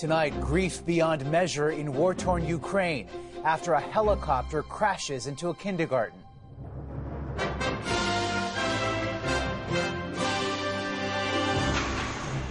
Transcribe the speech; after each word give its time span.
Tonight, 0.00 0.40
grief 0.40 0.82
beyond 0.86 1.30
measure 1.30 1.72
in 1.72 1.92
war 1.92 2.14
torn 2.14 2.46
Ukraine 2.46 3.06
after 3.44 3.74
a 3.74 3.80
helicopter 3.80 4.62
crashes 4.62 5.26
into 5.26 5.50
a 5.50 5.54
kindergarten. 5.54 6.18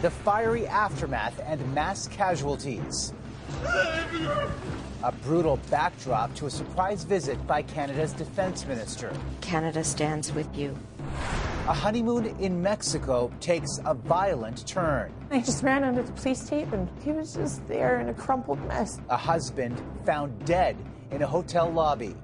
The 0.03 0.11
fiery 0.11 0.67
aftermath 0.67 1.41
and 1.43 1.73
mass 1.73 2.07
casualties. 2.07 3.15
A 5.01 5.11
brutal 5.23 5.57
backdrop 5.71 6.35
to 6.35 6.45
a 6.45 6.51
surprise 6.51 7.03
visit 7.03 7.47
by 7.47 7.63
Canada's 7.63 8.13
defense 8.13 8.67
minister. 8.67 9.11
Canada 9.41 9.83
stands 9.83 10.31
with 10.31 10.55
you. 10.55 10.77
A 11.69 11.73
honeymoon 11.73 12.25
in 12.39 12.59
Mexico 12.63 13.31
takes 13.39 13.79
a 13.85 13.93
violent 13.93 14.65
turn. 14.65 15.13
I 15.29 15.39
just 15.39 15.61
ran 15.61 15.83
under 15.83 16.01
the 16.01 16.11
police 16.13 16.49
tape 16.49 16.73
and 16.73 16.89
he 17.03 17.11
was 17.11 17.35
just 17.35 17.67
there 17.67 17.99
in 17.99 18.09
a 18.09 18.13
crumpled 18.15 18.59
mess. 18.65 18.99
A 19.09 19.15
husband 19.15 19.79
found 20.03 20.43
dead 20.47 20.75
in 21.11 21.21
a 21.21 21.27
hotel 21.27 21.69
lobby. 21.71 22.15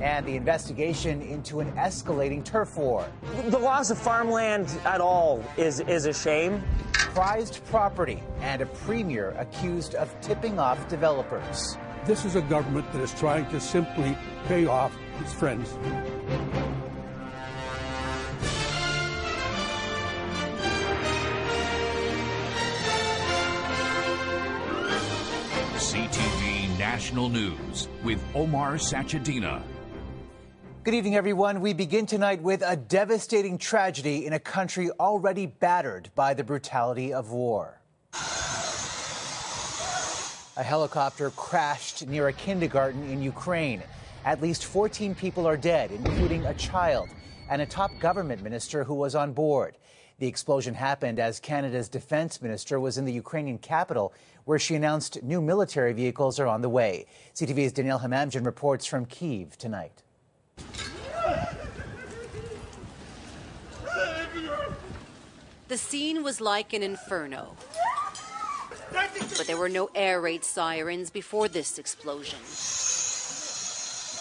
And 0.00 0.24
the 0.24 0.36
investigation 0.36 1.20
into 1.20 1.60
an 1.60 1.70
escalating 1.72 2.42
turf 2.42 2.78
war. 2.78 3.06
The 3.48 3.58
loss 3.58 3.90
of 3.90 3.98
farmland 3.98 4.74
at 4.86 5.02
all 5.02 5.44
is, 5.58 5.80
is 5.80 6.06
a 6.06 6.14
shame. 6.14 6.64
Prized 6.94 7.62
property 7.66 8.22
and 8.40 8.62
a 8.62 8.66
premier 8.66 9.32
accused 9.32 9.94
of 9.96 10.18
tipping 10.22 10.58
off 10.58 10.88
developers. 10.88 11.76
This 12.06 12.24
is 12.24 12.36
a 12.36 12.40
government 12.40 12.90
that 12.94 13.02
is 13.02 13.12
trying 13.12 13.50
to 13.50 13.60
simply 13.60 14.16
pay 14.46 14.64
off 14.64 14.96
its 15.20 15.34
friends. 15.34 15.76
National 26.90 27.28
News 27.28 27.86
with 28.02 28.20
Omar 28.34 28.74
Sachedina. 28.74 29.62
Good 30.82 30.92
evening, 30.92 31.14
everyone. 31.14 31.60
We 31.60 31.72
begin 31.72 32.04
tonight 32.04 32.42
with 32.42 32.64
a 32.66 32.74
devastating 32.74 33.58
tragedy 33.58 34.26
in 34.26 34.32
a 34.32 34.40
country 34.40 34.90
already 34.98 35.46
battered 35.46 36.10
by 36.16 36.34
the 36.34 36.42
brutality 36.42 37.12
of 37.12 37.30
war. 37.30 37.80
A 40.56 40.64
helicopter 40.64 41.30
crashed 41.30 42.08
near 42.08 42.26
a 42.26 42.32
kindergarten 42.32 43.08
in 43.08 43.22
Ukraine. 43.22 43.84
At 44.24 44.42
least 44.42 44.64
14 44.64 45.14
people 45.14 45.46
are 45.46 45.56
dead, 45.56 45.92
including 45.92 46.44
a 46.44 46.54
child 46.54 47.08
and 47.48 47.62
a 47.62 47.66
top 47.66 47.92
government 48.00 48.42
minister 48.42 48.82
who 48.82 48.94
was 48.94 49.14
on 49.14 49.32
board. 49.32 49.76
The 50.20 50.26
explosion 50.26 50.74
happened 50.74 51.18
as 51.18 51.40
Canada's 51.40 51.88
defense 51.88 52.42
minister 52.42 52.78
was 52.78 52.98
in 52.98 53.06
the 53.06 53.12
Ukrainian 53.12 53.56
capital, 53.56 54.12
where 54.44 54.58
she 54.58 54.74
announced 54.74 55.22
new 55.22 55.40
military 55.40 55.94
vehicles 55.94 56.38
are 56.38 56.46
on 56.46 56.60
the 56.60 56.68
way. 56.68 57.06
CTV's 57.34 57.72
Danielle 57.72 58.00
Hamamdjian 58.00 58.44
reports 58.44 58.84
from 58.84 59.06
Kiev 59.06 59.56
tonight. 59.56 60.02
The 65.68 65.78
scene 65.78 66.22
was 66.22 66.38
like 66.38 66.74
an 66.74 66.82
inferno. 66.82 67.56
But 68.92 69.46
there 69.46 69.56
were 69.56 69.70
no 69.70 69.88
air 69.94 70.20
raid 70.20 70.44
sirens 70.44 71.08
before 71.08 71.48
this 71.48 71.78
explosion. 71.78 72.40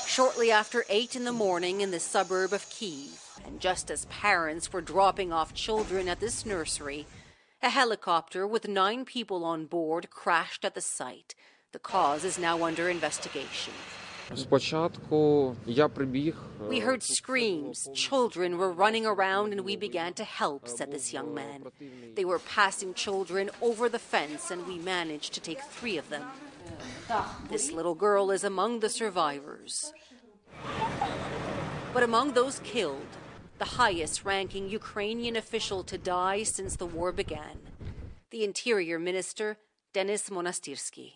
Shortly 0.08 0.50
after 0.50 0.86
8 0.88 1.17
in 1.17 1.25
the 1.25 1.34
morning 1.34 1.81
in 1.81 1.91
the 1.91 2.00
suburb 2.00 2.53
of 2.53 2.69
Kiev, 2.69 3.28
and 3.45 3.59
just 3.59 3.90
as 3.92 4.06
parents 4.06 4.72
were 4.72 4.82
dropping 4.82 5.34
off 5.34 5.54
children 5.54 6.08
at 6.08 6.20
this 6.20 6.45
nursery, 6.45 7.08
a 7.62 7.70
helicopter 7.70 8.48
with 8.48 8.68
nine 8.68 9.06
people 9.06 9.44
on 9.44 9.66
board 9.66 10.09
crashed 10.09 10.64
at 10.64 10.76
the 10.76 10.81
site. 10.81 11.36
The 11.72 11.80
cause 11.80 12.23
is 12.23 12.40
now 12.40 12.64
under 12.64 12.90
investigation. 12.90 13.73
We 16.70 16.80
heard 16.80 17.02
screams. 17.02 17.90
Children 17.96 18.58
were 18.58 18.72
running 18.72 19.06
around 19.06 19.53
and 19.53 19.62
we 19.62 19.75
began 19.75 20.13
to 20.13 20.24
help, 20.24 20.68
said 20.68 20.92
this 20.92 21.12
young 21.12 21.34
man. 21.34 21.66
They 22.16 22.25
were 22.25 22.40
passing 22.40 22.94
children 22.94 23.50
over 23.62 23.90
the 23.90 24.00
fence 24.00 24.52
and 24.52 24.68
we 24.68 24.78
managed 24.78 25.34
to 25.34 25.42
take 25.42 25.62
three 25.62 25.97
of 25.97 26.09
them. 26.09 26.24
This 27.50 27.72
little 27.72 27.96
girl 27.96 28.30
is 28.30 28.44
among 28.44 28.81
the 28.81 28.90
survivors. 28.90 29.94
But 31.94 32.03
among 32.03 32.34
those 32.34 32.59
killed, 32.59 33.18
the 33.59 33.75
highest 33.84 34.24
ranking 34.24 34.70
Ukrainian 34.70 35.36
official 35.36 35.84
to 35.84 35.97
die 35.97 36.44
since 36.44 36.78
the 36.78 36.86
war 36.86 37.12
began, 37.12 37.58
the 38.31 38.44
Interior 38.44 38.97
Minister 38.97 39.58
Denis 39.94 40.30
Monastyrsky. 40.30 41.12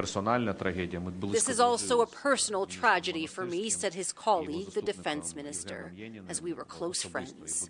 This 0.00 1.48
is 1.48 1.60
also 1.60 2.00
a 2.00 2.06
personal 2.06 2.64
tragedy 2.64 3.26
for 3.26 3.44
me, 3.44 3.68
said 3.68 3.92
his 3.92 4.12
colleague, 4.12 4.70
the 4.70 4.80
defense 4.80 5.36
minister, 5.36 5.92
as 6.26 6.40
we 6.40 6.54
were 6.54 6.64
close 6.64 7.02
friends. 7.02 7.68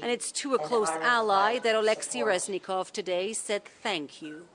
And 0.00 0.10
it's 0.10 0.30
to 0.32 0.54
a 0.54 0.58
close 0.58 0.90
ally 1.02 1.58
that 1.58 1.74
Alexei 1.74 2.20
Reznikov 2.20 2.92
today 2.92 3.32
said 3.32 3.64
thank 3.82 4.22
you. 4.22 4.46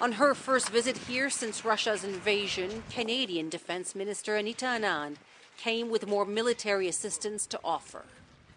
On 0.00 0.12
her 0.12 0.34
first 0.34 0.70
visit 0.70 0.96
here 0.96 1.28
since 1.28 1.64
Russia's 1.64 2.04
invasion, 2.04 2.82
Canadian 2.90 3.50
Defense 3.50 3.94
Minister 3.94 4.36
Anita 4.36 4.64
Anand 4.64 5.16
came 5.56 5.90
with 5.90 6.06
more 6.06 6.24
military 6.24 6.88
assistance 6.88 7.46
to 7.46 7.60
offer. 7.64 8.04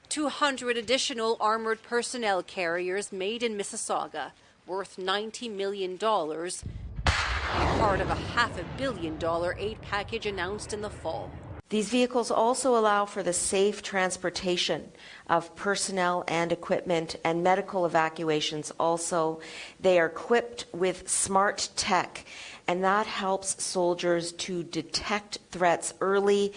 200 0.10 0.78
additional 0.78 1.38
armored 1.40 1.84
personnel 1.84 2.42
carriers 2.42 3.12
made 3.12 3.44
in 3.44 3.58
Mississauga, 3.58 4.32
worth 4.66 4.98
$90 4.98 5.52
million, 5.52 5.98
part 5.98 8.00
of 8.00 8.10
a 8.10 8.16
half 8.16 8.60
a 8.60 8.64
billion 8.78 9.18
dollar 9.18 9.56
aid 9.60 9.82
package 9.82 10.26
announced 10.26 10.74
in 10.74 10.82
the 10.82 10.90
fall. 10.90 11.32
These 11.70 11.90
vehicles 11.90 12.32
also 12.32 12.78
allow 12.78 13.06
for 13.06 13.24
the 13.24 13.34
safe 13.34 13.82
transportation 13.82 14.90
of 15.30 15.54
personnel 15.58 16.24
and 16.30 16.54
equipment 16.54 17.18
and 17.26 17.44
medical 17.44 17.86
evacuations 17.86 18.72
also. 18.80 19.42
They 19.78 20.00
are 20.00 20.06
equipped 20.06 20.66
with 20.72 21.10
smart 21.10 21.68
tech, 21.76 22.26
and 22.70 22.86
that 22.86 23.06
helps 23.06 23.62
soldiers 23.62 24.32
to 24.34 24.64
detect 24.64 25.40
threats 25.52 25.94
early. 26.00 26.54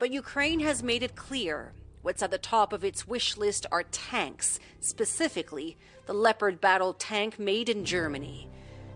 But 0.00 0.12
Ukraine 0.12 0.60
has 0.60 0.82
made 0.82 1.02
it 1.02 1.14
clear 1.14 1.74
what's 2.00 2.22
at 2.22 2.30
the 2.30 2.38
top 2.38 2.72
of 2.72 2.82
its 2.82 3.06
wish 3.06 3.36
list 3.36 3.66
are 3.70 3.82
tanks, 3.82 4.58
specifically 4.80 5.76
the 6.06 6.14
Leopard 6.14 6.58
battle 6.58 6.94
tank 6.94 7.38
made 7.38 7.68
in 7.68 7.84
Germany. 7.84 8.48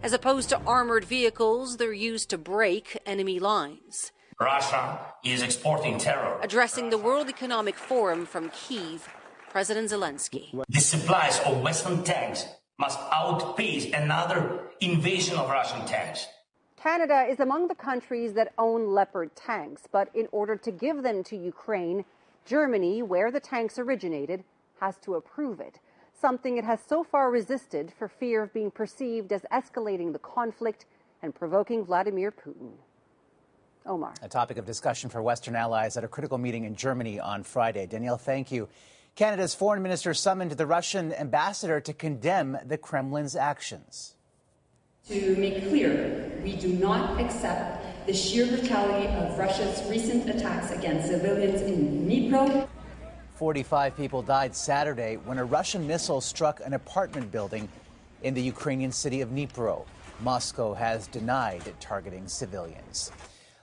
As 0.02 0.14
opposed 0.14 0.48
to 0.48 0.60
armored 0.62 1.04
vehicles, 1.04 1.76
they're 1.76 1.92
used 1.92 2.30
to 2.30 2.38
break 2.38 2.98
enemy 3.04 3.38
lines. 3.38 4.12
Russia 4.40 4.98
is 5.22 5.42
exporting 5.42 5.98
terror. 5.98 6.38
Addressing 6.42 6.88
the 6.88 6.96
World 6.96 7.28
Economic 7.28 7.76
Forum 7.76 8.24
from 8.24 8.48
Kiev, 8.48 9.06
President 9.50 9.90
Zelensky. 9.90 10.58
The 10.70 10.80
supplies 10.80 11.38
of 11.40 11.60
Western 11.60 12.02
tanks 12.02 12.46
must 12.78 12.98
outpace 13.12 13.92
another 13.92 14.70
invasion 14.80 15.36
of 15.36 15.50
Russian 15.50 15.84
tanks. 15.84 16.26
Canada 16.84 17.24
is 17.26 17.40
among 17.40 17.68
the 17.68 17.74
countries 17.74 18.34
that 18.34 18.52
own 18.58 18.92
Leopard 18.92 19.34
tanks, 19.34 19.88
but 19.90 20.10
in 20.14 20.28
order 20.32 20.54
to 20.54 20.70
give 20.70 21.02
them 21.02 21.24
to 21.24 21.34
Ukraine, 21.34 22.04
Germany, 22.44 23.02
where 23.02 23.30
the 23.30 23.40
tanks 23.40 23.78
originated, 23.78 24.44
has 24.80 24.98
to 24.98 25.14
approve 25.14 25.60
it 25.60 25.80
something 26.20 26.56
it 26.56 26.64
has 26.64 26.80
so 26.86 27.04
far 27.04 27.30
resisted 27.30 27.92
for 27.98 28.08
fear 28.08 28.42
of 28.42 28.52
being 28.54 28.70
perceived 28.70 29.32
as 29.32 29.42
escalating 29.52 30.12
the 30.12 30.18
conflict 30.18 30.86
and 31.22 31.34
provoking 31.34 31.84
Vladimir 31.84 32.32
Putin. 32.32 32.72
Omar. 33.84 34.14
A 34.22 34.28
topic 34.28 34.56
of 34.56 34.64
discussion 34.64 35.10
for 35.10 35.20
Western 35.20 35.54
allies 35.54 35.98
at 35.98 36.04
a 36.04 36.08
critical 36.08 36.38
meeting 36.38 36.64
in 36.64 36.74
Germany 36.76 37.20
on 37.20 37.42
Friday. 37.42 37.86
Danielle, 37.86 38.16
thank 38.16 38.50
you. 38.50 38.68
Canada's 39.16 39.54
foreign 39.54 39.82
minister 39.82 40.14
summoned 40.14 40.52
the 40.52 40.66
Russian 40.66 41.12
ambassador 41.12 41.80
to 41.80 41.92
condemn 41.92 42.56
the 42.64 42.78
Kremlin's 42.78 43.36
actions. 43.36 44.14
To 45.08 45.36
make 45.36 45.68
clear, 45.68 46.32
we 46.42 46.56
do 46.56 46.68
not 46.68 47.20
accept 47.20 48.06
the 48.06 48.14
sheer 48.14 48.46
brutality 48.46 49.06
of 49.08 49.38
Russia's 49.38 49.82
recent 49.90 50.30
attacks 50.30 50.70
against 50.70 51.08
civilians 51.08 51.60
in 51.60 52.06
Dnipro 52.06 52.66
45 53.34 53.96
people 53.96 54.22
died 54.22 54.56
Saturday 54.56 55.16
when 55.16 55.36
a 55.36 55.44
Russian 55.44 55.86
missile 55.86 56.22
struck 56.22 56.60
an 56.64 56.72
apartment 56.72 57.30
building 57.30 57.68
in 58.22 58.32
the 58.32 58.40
Ukrainian 58.40 58.90
city 58.90 59.20
of 59.20 59.28
Dnipro. 59.28 59.84
Moscow 60.20 60.72
has 60.72 61.06
denied 61.08 61.62
targeting 61.80 62.26
civilians. 62.26 63.12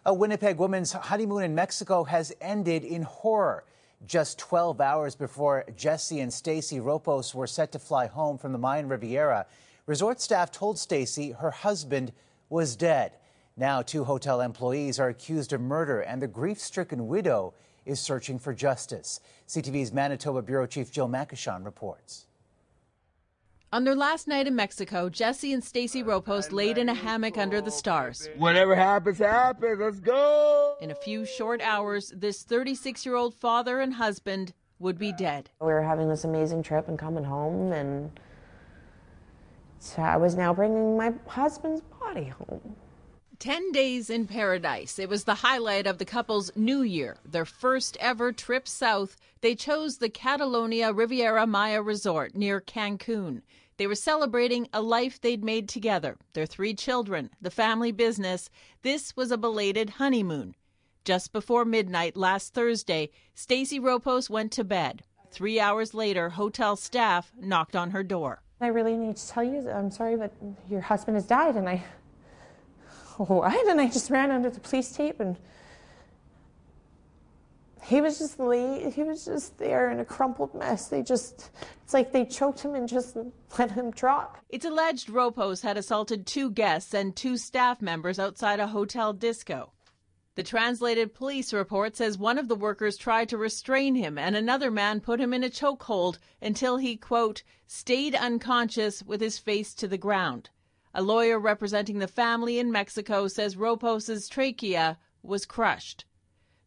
A 0.05 0.13
Winnipeg 0.13 0.57
woman's 0.57 0.91
honeymoon 0.91 1.43
in 1.43 1.55
Mexico 1.55 2.03
has 2.03 2.31
ended 2.39 2.83
in 2.83 3.01
horror. 3.01 3.63
Just 4.05 4.37
12 4.37 4.79
hours 4.79 5.15
before 5.15 5.65
Jesse 5.75 6.19
and 6.19 6.31
Stacy 6.31 6.79
Ropos 6.79 7.33
were 7.33 7.47
set 7.47 7.71
to 7.71 7.79
fly 7.79 8.05
home 8.05 8.37
from 8.37 8.51
the 8.51 8.59
Mayan 8.59 8.87
Riviera, 8.87 9.47
resort 9.85 10.21
staff 10.21 10.51
told 10.51 10.77
Stacy 10.77 11.31
her 11.31 11.51
husband 11.51 12.13
was 12.49 12.75
dead. 12.75 13.13
Now, 13.57 13.81
two 13.81 14.03
hotel 14.03 14.41
employees 14.41 14.99
are 14.99 15.09
accused 15.09 15.53
of 15.53 15.61
murder, 15.61 16.01
and 16.01 16.21
the 16.21 16.27
grief 16.27 16.59
stricken 16.59 17.07
widow 17.07 17.53
is 17.85 17.99
searching 17.99 18.39
for 18.39 18.53
justice. 18.53 19.19
CTV's 19.47 19.91
Manitoba 19.91 20.41
Bureau 20.41 20.65
Chief 20.67 20.91
Jill 20.91 21.09
Macyshon 21.09 21.65
reports. 21.65 22.27
On 23.73 23.85
their 23.85 23.95
last 23.95 24.27
night 24.27 24.47
in 24.47 24.55
Mexico, 24.55 25.07
Jesse 25.07 25.53
and 25.53 25.63
Stacy 25.63 26.03
Ropos 26.03 26.51
laid 26.51 26.77
in 26.77 26.89
a 26.89 26.93
hammock 26.93 27.37
under 27.37 27.61
the 27.61 27.71
stars. 27.71 28.29
Whatever 28.35 28.75
happens, 28.75 29.17
happens. 29.19 29.79
Let's 29.79 29.99
go. 30.01 30.75
In 30.81 30.91
a 30.91 30.95
few 30.95 31.25
short 31.25 31.61
hours, 31.61 32.11
this 32.13 32.43
36 32.43 33.05
year 33.05 33.15
old 33.15 33.33
father 33.33 33.79
and 33.79 33.93
husband 33.93 34.53
would 34.79 34.97
be 34.97 35.13
dead. 35.13 35.49
We 35.61 35.67
were 35.67 35.81
having 35.81 36.09
this 36.09 36.25
amazing 36.25 36.63
trip 36.63 36.89
and 36.89 36.99
coming 36.99 37.23
home, 37.23 37.71
and 37.71 38.11
so 39.81 40.01
I 40.03 40.15
was 40.15 40.35
now 40.35 40.53
bringing 40.53 40.95
my 40.95 41.11
husband's 41.27 41.81
body 41.99 42.25
home. 42.25 42.75
10 43.39 43.71
days 43.71 44.11
in 44.11 44.27
paradise. 44.27 44.99
It 44.99 45.09
was 45.09 45.23
the 45.23 45.33
highlight 45.33 45.87
of 45.87 45.97
the 45.97 46.05
couple's 46.05 46.51
new 46.55 46.83
year, 46.83 47.17
their 47.25 47.45
first 47.45 47.97
ever 47.99 48.31
trip 48.31 48.67
south. 48.67 49.17
They 49.41 49.55
chose 49.55 49.97
the 49.97 50.09
Catalonia 50.09 50.93
Riviera 50.93 51.47
Maya 51.47 51.81
resort 51.81 52.35
near 52.35 52.61
Cancun. 52.61 53.41
They 53.77 53.87
were 53.87 53.95
celebrating 53.95 54.67
a 54.71 54.83
life 54.83 55.19
they'd 55.19 55.43
made 55.43 55.67
together, 55.67 56.17
their 56.33 56.45
three 56.45 56.75
children, 56.75 57.31
the 57.41 57.49
family 57.49 57.91
business. 57.91 58.51
This 58.83 59.15
was 59.17 59.31
a 59.31 59.37
belated 59.39 59.89
honeymoon. 59.91 60.53
Just 61.03 61.33
before 61.33 61.65
midnight 61.65 62.15
last 62.15 62.53
Thursday, 62.53 63.09
Stacy 63.33 63.79
Ropos 63.79 64.29
went 64.29 64.51
to 64.51 64.63
bed. 64.63 65.01
Three 65.31 65.59
hours 65.59 65.95
later, 65.95 66.29
hotel 66.29 66.75
staff 66.75 67.31
knocked 67.35 67.75
on 67.75 67.89
her 67.89 68.03
door. 68.03 68.43
I 68.61 68.67
really 68.67 68.95
need 68.95 69.17
to 69.17 69.27
tell 69.27 69.43
you, 69.43 69.69
I'm 69.69 69.91
sorry, 69.91 70.15
but 70.15 70.31
your 70.69 70.81
husband 70.81 71.15
has 71.15 71.25
died, 71.25 71.55
and 71.55 71.67
I 71.67 71.83
what? 73.17 73.67
And 73.67 73.79
I 73.79 73.87
just 73.87 74.09
ran 74.09 74.31
under 74.31 74.49
the 74.49 74.59
police 74.59 74.91
tape 74.91 75.19
and 75.19 75.37
he 77.83 77.99
was 77.99 78.19
just 78.19 78.39
lay, 78.39 78.89
he 78.91 79.03
was 79.03 79.25
just 79.25 79.57
there 79.57 79.91
in 79.91 79.99
a 79.99 80.05
crumpled 80.05 80.53
mess. 80.53 80.87
They 80.87 81.01
just, 81.01 81.49
it's 81.83 81.93
like 81.93 82.11
they 82.11 82.25
choked 82.25 82.61
him 82.61 82.75
and 82.75 82.87
just 82.87 83.17
let 83.59 83.71
him 83.71 83.91
drop. 83.91 84.37
It's 84.49 84.65
alleged 84.65 85.09
Ropos 85.09 85.61
had 85.61 85.77
assaulted 85.77 86.25
two 86.25 86.51
guests 86.51 86.93
and 86.93 87.15
two 87.15 87.37
staff 87.37 87.81
members 87.81 88.19
outside 88.19 88.59
a 88.59 88.67
hotel 88.67 89.13
disco. 89.13 89.71
The 90.35 90.43
translated 90.43 91.13
police 91.13 91.51
report 91.51 91.97
says 91.97 92.17
one 92.17 92.37
of 92.37 92.47
the 92.47 92.55
workers 92.55 92.95
tried 92.95 93.27
to 93.29 93.37
restrain 93.37 93.95
him 93.95 94.17
and 94.17 94.35
another 94.35 94.71
man 94.71 95.01
put 95.01 95.19
him 95.19 95.33
in 95.33 95.43
a 95.43 95.49
chokehold 95.49 96.19
until 96.41 96.77
he, 96.77 96.95
quote, 96.95 97.43
stayed 97.67 98.15
unconscious 98.15 99.03
with 99.03 99.19
his 99.19 99.37
face 99.37 99.73
to 99.75 99.89
the 99.89 99.97
ground. 99.97 100.49
A 100.93 101.01
lawyer 101.01 101.37
representing 101.37 101.99
the 101.99 102.07
family 102.07 102.59
in 102.59 102.71
Mexico 102.71 103.27
says 103.27 103.57
Ropos's 103.57 104.29
trachea 104.29 104.97
was 105.21 105.45
crushed. 105.45 106.05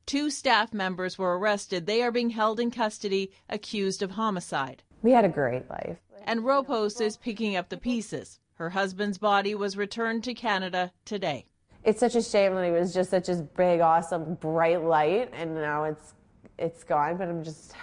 Two 0.05 0.29
staff 0.29 0.75
members 0.75 1.17
were 1.17 1.39
arrested. 1.39 1.87
They 1.87 2.03
are 2.03 2.13
being 2.13 2.31
held 2.31 2.61
in 2.61 2.71
custody, 2.71 3.33
accused 3.49 4.03
of 4.03 4.11
homicide. 4.11 4.83
We 5.01 5.13
had 5.13 5.25
a 5.25 5.31
great 5.31 5.69
life. 5.71 5.99
And 6.25 6.45
Ropos 6.45 7.01
is 7.01 7.17
picking 7.17 7.57
up 7.57 7.71
the 7.71 7.79
pieces. 7.79 8.41
Her 8.55 8.71
husband's 8.71 9.19
body 9.19 9.55
was 9.55 9.77
returned 9.77 10.25
to 10.25 10.35
Canada 10.35 10.93
today. 11.07 11.47
It's 11.85 12.01
such 12.01 12.15
a 12.15 12.23
shame 12.23 12.55
that 12.55 12.65
he 12.65 12.71
was 12.71 12.95
just 12.95 13.11
such 13.11 13.29
a 13.29 13.37
big, 13.37 13.81
awesome, 13.81 14.35
bright 14.35 14.83
light, 14.83 15.31
and 15.35 15.55
now 15.55 15.85
it's 15.85 16.15
it's 16.59 16.83
gone. 16.83 17.19
But 17.19 17.29
I'm 17.29 17.45
just 17.45 17.75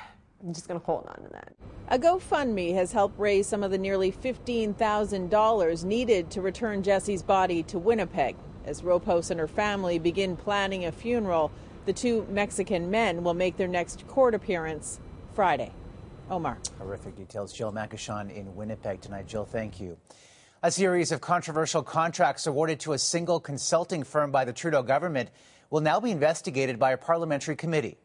I'm 0.44 0.54
just 0.54 0.68
going 0.68 0.80
to 0.80 0.86
hold 0.86 1.06
on 1.08 1.24
to 1.24 1.30
that. 1.34 1.54
A 1.90 2.00
GoFundMe 2.00 2.74
has 2.74 2.92
helped 2.92 3.20
raise 3.20 3.48
some 3.48 3.64
of 3.64 3.70
the 3.70 3.78
nearly 3.78 4.12
$15,000 4.12 5.84
needed 5.84 6.32
to 6.32 6.42
return 6.42 6.82
Jesse's 6.82 7.22
body 7.22 7.62
to 7.64 7.78
Winnipeg. 7.78 8.36
As 8.66 8.84
Ropos 8.84 9.30
and 9.30 9.40
her 9.40 9.48
family 9.48 10.00
begin 10.00 10.36
planning 10.36 10.86
a 10.86 10.92
funeral, 10.92 11.52
the 11.86 11.94
two 11.94 12.26
Mexican 12.30 12.90
men 12.90 13.24
will 13.24 13.34
make 13.34 13.58
their 13.58 13.68
next 13.68 14.08
court 14.08 14.34
appearance 14.34 15.00
Friday. 15.34 15.72
Omar. 16.30 16.58
Horrific 16.80 17.16
details. 17.16 17.54
Jill 17.54 17.72
Macyshon 17.72 18.34
in 18.36 18.56
Winnipeg 18.56 19.02
tonight. 19.02 19.28
Jill, 19.28 19.46
thank 19.46 19.80
you. 19.80 19.98
A 20.64 20.70
series 20.70 21.12
of 21.12 21.22
controversial 21.22 21.82
contracts 21.82 22.46
awarded 22.46 22.82
to 22.82 22.94
a 22.94 23.00
single 23.00 23.40
consulting 23.40 24.04
firm 24.04 24.30
by 24.30 24.46
the 24.46 24.54
Trudeau 24.54 24.84
government 24.84 25.32
will 25.72 25.82
now 25.82 26.00
be 26.00 26.12
investigated 26.12 26.78
by 26.78 26.92
a 26.92 26.98
parliamentary 26.98 27.56
committee. 27.56 27.98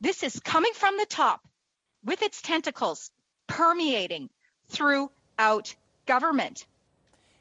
This 0.00 0.24
is 0.24 0.40
coming 0.40 0.72
from 0.74 0.96
the 0.96 1.06
top 1.06 1.46
with 2.04 2.20
its 2.20 2.42
tentacles 2.42 3.12
permeating 3.46 4.28
throughout 4.70 5.76
government. 6.04 6.66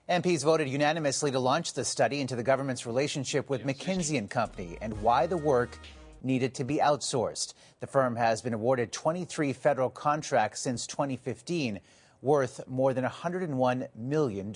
MPs 0.07 0.43
voted 0.43 0.69
unanimously 0.69 1.31
to 1.31 1.39
launch 1.39 1.73
the 1.73 1.83
study 1.83 2.21
into 2.21 2.35
the 2.35 2.43
government's 2.43 2.85
relationship 2.85 3.49
with 3.49 3.65
McKinsey 3.65 4.19
and 4.19 4.29
Company 4.29 4.77
and 4.83 5.01
why 5.01 5.25
the 5.25 5.37
work 5.37 5.79
needed 6.21 6.53
to 6.53 6.63
be 6.63 6.77
outsourced. 6.77 7.55
The 7.79 7.87
firm 7.87 8.15
has 8.17 8.43
been 8.43 8.53
awarded 8.53 8.91
23 8.91 9.51
federal 9.53 9.89
contracts 9.89 10.61
since 10.61 10.85
2015, 10.85 11.79
worth 12.21 12.67
more 12.67 12.93
than 12.93 13.03
$101 13.03 13.87
million. 13.95 14.53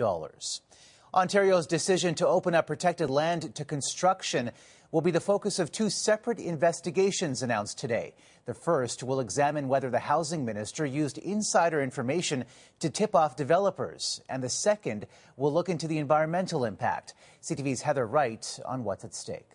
Ontario's 1.13 1.67
decision 1.67 2.13
to 2.15 2.27
open 2.27 2.53
up 2.53 2.67
protected 2.67 3.09
land 3.09 3.55
to 3.55 3.65
construction 3.65 4.51
will 4.91 5.01
be 5.01 5.11
the 5.11 5.19
focus 5.19 5.59
of 5.59 5.71
two 5.71 5.89
separate 5.89 6.39
investigations 6.39 7.41
announced 7.41 7.77
today. 7.77 8.13
The 8.45 8.53
first 8.53 9.01
will 9.01 9.19
examine 9.19 9.67
whether 9.67 9.89
the 9.89 9.99
housing 9.99 10.45
minister 10.45 10.85
used 10.85 11.17
insider 11.17 11.81
information 11.81 12.45
to 12.79 12.89
tip 12.89 13.15
off 13.15 13.35
developers, 13.35 14.21
and 14.29 14.43
the 14.43 14.49
second 14.49 15.07
will 15.35 15.51
look 15.51 15.67
into 15.69 15.87
the 15.87 15.97
environmental 15.97 16.63
impact. 16.63 17.13
CTV's 17.41 17.81
Heather 17.81 18.05
Wright 18.05 18.59
on 18.65 18.83
what's 18.83 19.03
at 19.03 19.15
stake. 19.15 19.49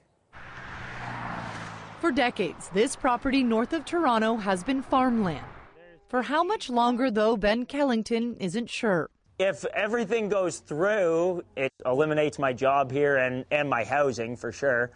For 2.01 2.11
decades, 2.11 2.69
this 2.71 2.97
property 2.97 3.43
north 3.43 3.73
of 3.73 3.85
Toronto 3.85 4.37
has 4.37 4.65
been 4.65 4.83
farmland. 4.83 5.45
For 6.11 6.23
how 6.23 6.43
much 6.43 6.69
longer, 6.69 7.09
though, 7.09 7.37
Ben 7.37 7.67
Kellington 7.67 8.37
isn't 8.41 8.69
sure. 8.69 9.09
If 9.39 9.65
everything 9.67 10.29
goes 10.29 10.59
through, 10.59 11.45
it 11.55 11.73
eliminates 11.87 12.37
my 12.37 12.53
job 12.53 12.91
here 12.91 13.19
and, 13.19 13.45
and 13.53 13.71
my 13.71 13.85
housing 13.85 14.37
for 14.37 14.51
sure. 14.51 14.91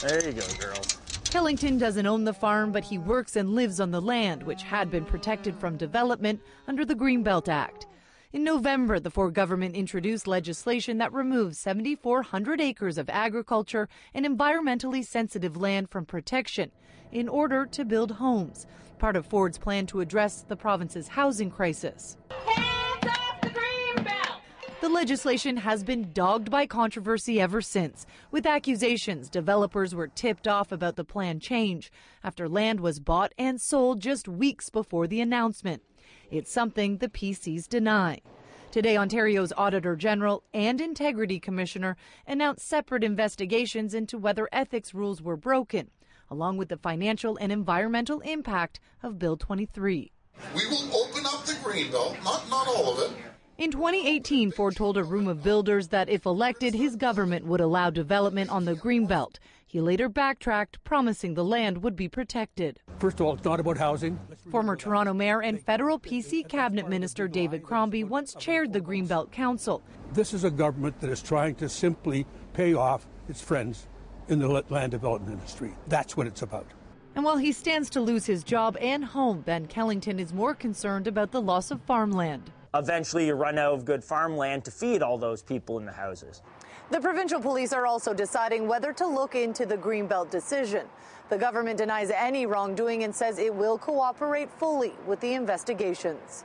There 0.00 0.24
you 0.24 0.34
go, 0.34 0.46
girls. 0.60 0.96
Kellington 1.24 1.76
doesn't 1.80 2.06
own 2.06 2.22
the 2.22 2.32
farm, 2.32 2.70
but 2.70 2.84
he 2.84 2.98
works 2.98 3.34
and 3.34 3.56
lives 3.56 3.80
on 3.80 3.90
the 3.90 4.00
land, 4.00 4.44
which 4.44 4.62
had 4.62 4.92
been 4.92 5.04
protected 5.04 5.56
from 5.56 5.76
development 5.76 6.40
under 6.68 6.84
the 6.84 6.94
Greenbelt 6.94 7.48
Act. 7.48 7.88
In 8.32 8.44
November, 8.44 9.00
the 9.00 9.10
Ford 9.10 9.34
government 9.34 9.74
introduced 9.74 10.28
legislation 10.28 10.98
that 10.98 11.12
removes 11.12 11.58
7,400 11.58 12.60
acres 12.60 12.96
of 12.96 13.10
agriculture 13.10 13.88
and 14.14 14.24
environmentally 14.24 15.04
sensitive 15.04 15.56
land 15.56 15.90
from 15.90 16.06
protection 16.06 16.70
in 17.10 17.28
order 17.28 17.66
to 17.66 17.84
build 17.84 18.12
homes, 18.12 18.66
part 18.98 19.16
of 19.16 19.26
Ford's 19.26 19.58
plan 19.58 19.86
to 19.86 20.00
address 20.00 20.42
the 20.42 20.56
province's 20.56 21.08
housing 21.08 21.50
crisis. 21.50 22.16
The 24.80 24.88
legislation 24.88 25.56
has 25.56 25.82
been 25.82 26.12
dogged 26.12 26.50
by 26.50 26.66
controversy 26.66 27.40
ever 27.40 27.60
since, 27.60 28.06
with 28.30 28.46
accusations 28.46 29.28
developers 29.28 29.94
were 29.94 30.08
tipped 30.08 30.46
off 30.46 30.70
about 30.70 30.96
the 30.96 31.04
plan 31.04 31.40
change 31.40 31.90
after 32.22 32.48
land 32.48 32.80
was 32.80 33.00
bought 33.00 33.34
and 33.36 33.60
sold 33.60 34.00
just 34.00 34.28
weeks 34.28 34.70
before 34.70 35.06
the 35.06 35.20
announcement. 35.20 35.82
It's 36.30 36.52
something 36.52 36.98
the 36.98 37.08
PCs 37.08 37.68
deny. 37.68 38.20
Today, 38.70 38.96
Ontario's 38.96 39.52
Auditor 39.56 39.96
General 39.96 40.44
and 40.54 40.80
Integrity 40.80 41.40
Commissioner 41.40 41.96
announced 42.26 42.68
separate 42.68 43.02
investigations 43.02 43.94
into 43.94 44.16
whether 44.16 44.48
ethics 44.52 44.94
rules 44.94 45.20
were 45.20 45.36
broken, 45.36 45.90
along 46.30 46.56
with 46.56 46.68
the 46.68 46.76
financial 46.76 47.36
and 47.38 47.50
environmental 47.52 48.20
impact 48.20 48.80
of 49.02 49.18
Bill 49.18 49.36
23. 49.36 50.12
We 50.54 50.66
will 50.66 50.94
open 50.94 51.26
up 51.26 51.44
the 51.44 51.54
Greenbelt, 51.54 52.22
not, 52.24 52.48
not 52.48 52.68
all 52.68 52.92
of 52.92 53.10
it, 53.10 53.16
in 53.58 53.72
2018, 53.72 54.52
Ford 54.52 54.76
told 54.76 54.96
a 54.96 55.02
room 55.02 55.26
of 55.26 55.42
builders 55.42 55.88
that 55.88 56.08
if 56.08 56.26
elected, 56.26 56.74
his 56.74 56.94
government 56.94 57.44
would 57.44 57.60
allow 57.60 57.90
development 57.90 58.50
on 58.50 58.64
the 58.64 58.76
Greenbelt. 58.76 59.40
He 59.66 59.80
later 59.80 60.08
backtracked, 60.08 60.84
promising 60.84 61.34
the 61.34 61.44
land 61.44 61.82
would 61.82 61.96
be 61.96 62.08
protected. 62.08 62.78
First 63.00 63.18
of 63.18 63.26
all, 63.26 63.34
it's 63.34 63.44
not 63.44 63.58
about 63.58 63.76
housing. 63.76 64.16
Former 64.52 64.76
Toronto 64.76 65.12
Mayor 65.12 65.42
and 65.42 65.60
federal 65.60 65.98
PC 65.98 66.48
cabinet 66.48 66.88
minister 66.88 67.26
David 67.26 67.64
Crombie 67.64 68.04
once 68.04 68.32
chaired 68.38 68.72
the 68.72 68.80
Greenbelt 68.80 69.32
Council. 69.32 69.82
This 70.12 70.32
is 70.32 70.44
a 70.44 70.50
government 70.52 71.00
that 71.00 71.10
is 71.10 71.20
trying 71.20 71.56
to 71.56 71.68
simply 71.68 72.26
pay 72.52 72.74
off 72.74 73.08
its 73.28 73.42
friends 73.42 73.88
in 74.28 74.38
the 74.38 74.48
land 74.68 74.90
development 74.90 75.32
industry. 75.32 75.72
That's 75.88 76.16
what 76.16 76.26
it's 76.26 76.42
about. 76.42 76.66
And 77.14 77.24
while 77.24 77.38
he 77.38 77.52
stands 77.52 77.90
to 77.90 78.00
lose 78.00 78.26
his 78.26 78.44
job 78.44 78.76
and 78.80 79.04
home, 79.04 79.40
Ben 79.40 79.66
Kellington 79.66 80.20
is 80.20 80.32
more 80.32 80.54
concerned 80.54 81.06
about 81.06 81.32
the 81.32 81.40
loss 81.40 81.70
of 81.70 81.80
farmland 81.82 82.52
eventually 82.74 83.26
you 83.26 83.34
run 83.34 83.58
out 83.58 83.74
of 83.74 83.84
good 83.84 84.04
farmland 84.04 84.64
to 84.64 84.70
feed 84.70 85.02
all 85.02 85.18
those 85.18 85.42
people 85.42 85.78
in 85.78 85.86
the 85.86 85.92
houses. 85.92 86.42
The 86.90 87.00
provincial 87.00 87.40
police 87.40 87.72
are 87.72 87.86
also 87.86 88.14
deciding 88.14 88.66
whether 88.66 88.92
to 88.94 89.06
look 89.06 89.34
into 89.34 89.66
the 89.66 89.76
Greenbelt 89.76 90.30
decision. 90.30 90.86
The 91.28 91.36
government 91.36 91.78
denies 91.78 92.10
any 92.10 92.46
wrongdoing 92.46 93.04
and 93.04 93.14
says 93.14 93.38
it 93.38 93.54
will 93.54 93.76
cooperate 93.76 94.50
fully 94.50 94.94
with 95.06 95.20
the 95.20 95.34
investigations. 95.34 96.44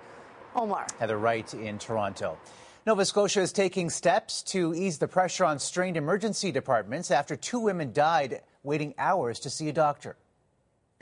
Omar. 0.55 0.87
Heather 0.99 1.17
Wright 1.17 1.51
in 1.53 1.79
Toronto. 1.79 2.37
Nova 2.85 3.05
Scotia 3.05 3.39
is 3.39 3.53
taking 3.53 3.89
steps 3.89 4.43
to 4.43 4.73
ease 4.73 4.97
the 4.97 5.07
pressure 5.07 5.45
on 5.45 5.57
strained 5.57 5.95
emergency 5.95 6.51
departments 6.51 7.11
after 7.11 7.37
two 7.37 7.57
women 7.57 7.93
died 7.93 8.41
waiting 8.61 8.93
hours 8.97 9.39
to 9.39 9.49
see 9.49 9.69
a 9.69 9.73
doctor. 9.73 10.17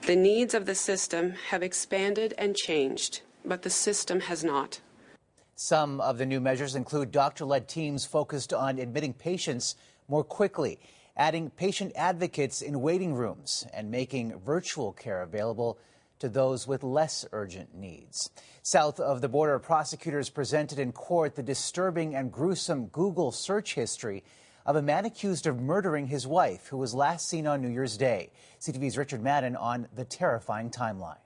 The 0.06 0.16
needs 0.16 0.54
of 0.54 0.68
the 0.68 0.76
system 0.76 1.32
have 1.50 1.64
expanded 1.64 2.36
and 2.38 2.56
changed, 2.56 3.22
but 3.44 3.64
the 3.64 3.72
system 3.72 4.20
has 4.20 4.44
not. 4.44 4.80
Some 5.56 6.00
of 6.02 6.20
the 6.20 6.26
new 6.28 6.40
measures 6.40 6.76
include 6.76 7.10
doctor 7.10 7.46
led 7.46 7.68
teams 7.68 8.06
focused 8.06 8.54
on 8.54 8.78
admitting 8.78 9.14
patients 9.14 9.76
more 10.08 10.24
quickly, 10.24 10.80
adding 11.18 11.50
patient 11.50 11.94
advocates 11.96 12.62
in 12.62 12.82
waiting 12.82 13.16
rooms, 13.16 13.66
and 13.74 13.90
making 13.90 14.40
virtual 14.46 14.92
care 14.92 15.24
available 15.24 15.80
to 16.22 16.30
those 16.30 16.68
with 16.68 16.84
less 16.84 17.26
urgent 17.34 17.76
needs. 17.76 18.30
South 18.64 19.00
of 19.00 19.22
the 19.22 19.28
border, 19.28 19.60
prosecutors 19.60 20.30
presented 20.30 20.80
in 20.80 20.92
court 20.92 21.36
the 21.36 21.44
disturbing 21.44 22.16
and 22.16 22.32
gruesome 22.32 22.86
Google 22.88 23.32
search 23.32 23.74
history 23.74 24.24
of 24.66 24.76
a 24.76 24.82
man 24.82 25.06
accused 25.06 25.48
of 25.48 25.60
murdering 25.60 26.08
his 26.08 26.28
wife, 26.28 26.68
who 26.68 26.78
was 26.78 26.94
last 26.94 27.28
seen 27.28 27.48
on 27.48 27.62
New 27.62 27.70
Year's 27.70 27.98
Day. 27.98 28.32
CTV's 28.60 28.98
Richard 28.98 29.24
Madden 29.24 29.56
on 29.56 29.88
the 29.96 30.06
terrifying 30.06 30.70
timeline. 30.70 31.18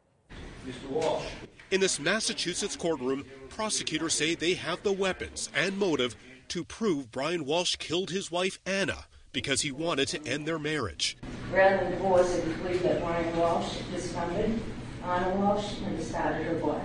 Mr. 0.65 0.89
Walsh. 0.89 1.25
In 1.71 1.81
this 1.81 1.99
Massachusetts 1.99 2.77
courtroom, 2.77 3.25
prosecutors 3.49 4.13
say 4.13 4.33
they 4.33 4.53
have 4.53 4.81
the 4.83 4.93
weapons 4.93 5.49
and 5.53 5.77
motive 5.77 6.15
to 6.47 6.63
prove 6.63 7.11
Brian 7.11 7.43
Walsh 7.43 7.75
killed 7.75 8.11
his 8.11 8.31
wife 8.31 8.59
Ana 8.65 9.05
because 9.33 9.61
he 9.61 9.71
wanted 9.71 10.07
to 10.07 10.25
end 10.25 10.47
their 10.47 10.57
marriage. 10.57 11.17
Rather 11.51 11.83
than 11.83 11.91
divorce, 11.91 12.33
it 12.33 12.63
was 12.63 12.79
that 12.81 13.01
Brian 13.01 13.37
Walsh 13.37 13.79
discovered 13.91 14.57
Ana 15.05 15.35
Walsh 15.35 15.73
and 15.85 15.97
discarded 15.97 16.47
her 16.47 16.55
body. 16.55 16.83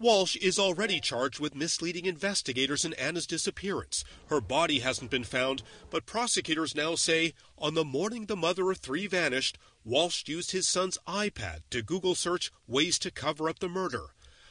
Walsh 0.00 0.34
is 0.34 0.58
already 0.58 0.98
charged 0.98 1.38
with 1.38 1.54
misleading 1.54 2.06
investigators 2.06 2.84
in 2.84 2.92
Ana's 2.94 3.24
disappearance. 3.24 4.04
Her 4.26 4.40
body 4.40 4.80
hasn't 4.80 5.12
been 5.12 5.22
found, 5.22 5.62
but 5.88 6.04
prosecutors 6.04 6.74
now 6.74 6.96
say 6.96 7.34
on 7.56 7.74
the 7.74 7.84
morning 7.84 8.26
the 8.26 8.34
mother 8.34 8.68
of 8.72 8.78
three 8.78 9.06
vanished, 9.06 9.58
Walsh 9.84 10.24
used 10.26 10.50
his 10.50 10.66
son's 10.66 10.98
iPad 11.06 11.60
to 11.70 11.82
Google 11.82 12.16
search 12.16 12.50
ways 12.66 12.98
to 12.98 13.12
cover 13.12 13.48
up 13.48 13.60
the 13.60 13.68
murder. 13.68 14.06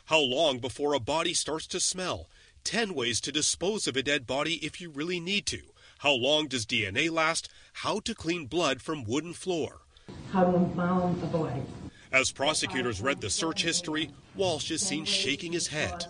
How 0.06 0.22
long 0.22 0.60
before 0.60 0.94
a 0.94 1.00
body 1.02 1.34
starts 1.34 1.68
to 1.68 1.82
smell? 1.82 2.30
10 2.64 2.94
ways 2.94 3.20
to 3.20 3.32
dispose 3.34 3.88
of 3.88 3.98
a 3.98 4.04
dead 4.04 4.26
body 4.26 4.54
if 4.66 4.80
you 4.80 4.90
really 4.90 5.20
need 5.20 5.46
to. 5.48 5.60
How 5.98 6.14
long 6.14 6.48
does 6.48 6.66
DNA 6.66 7.12
last? 7.12 7.50
How 7.74 8.00
to 8.00 8.16
clean 8.16 8.46
blood 8.46 8.82
from 8.82 9.04
wooden 9.04 9.34
floor. 9.34 9.82
How 10.32 10.46
to 10.46 10.56
embalm 10.56 11.22
a 11.22 11.26
body. 11.26 11.62
As 12.12 12.30
prosecutors 12.30 13.00
read 13.00 13.22
the 13.22 13.30
search 13.30 13.64
history, 13.64 14.12
Walsh 14.36 14.70
is 14.70 14.86
seen 14.86 15.06
shaking 15.06 15.54
his 15.54 15.68
head. 15.68 16.08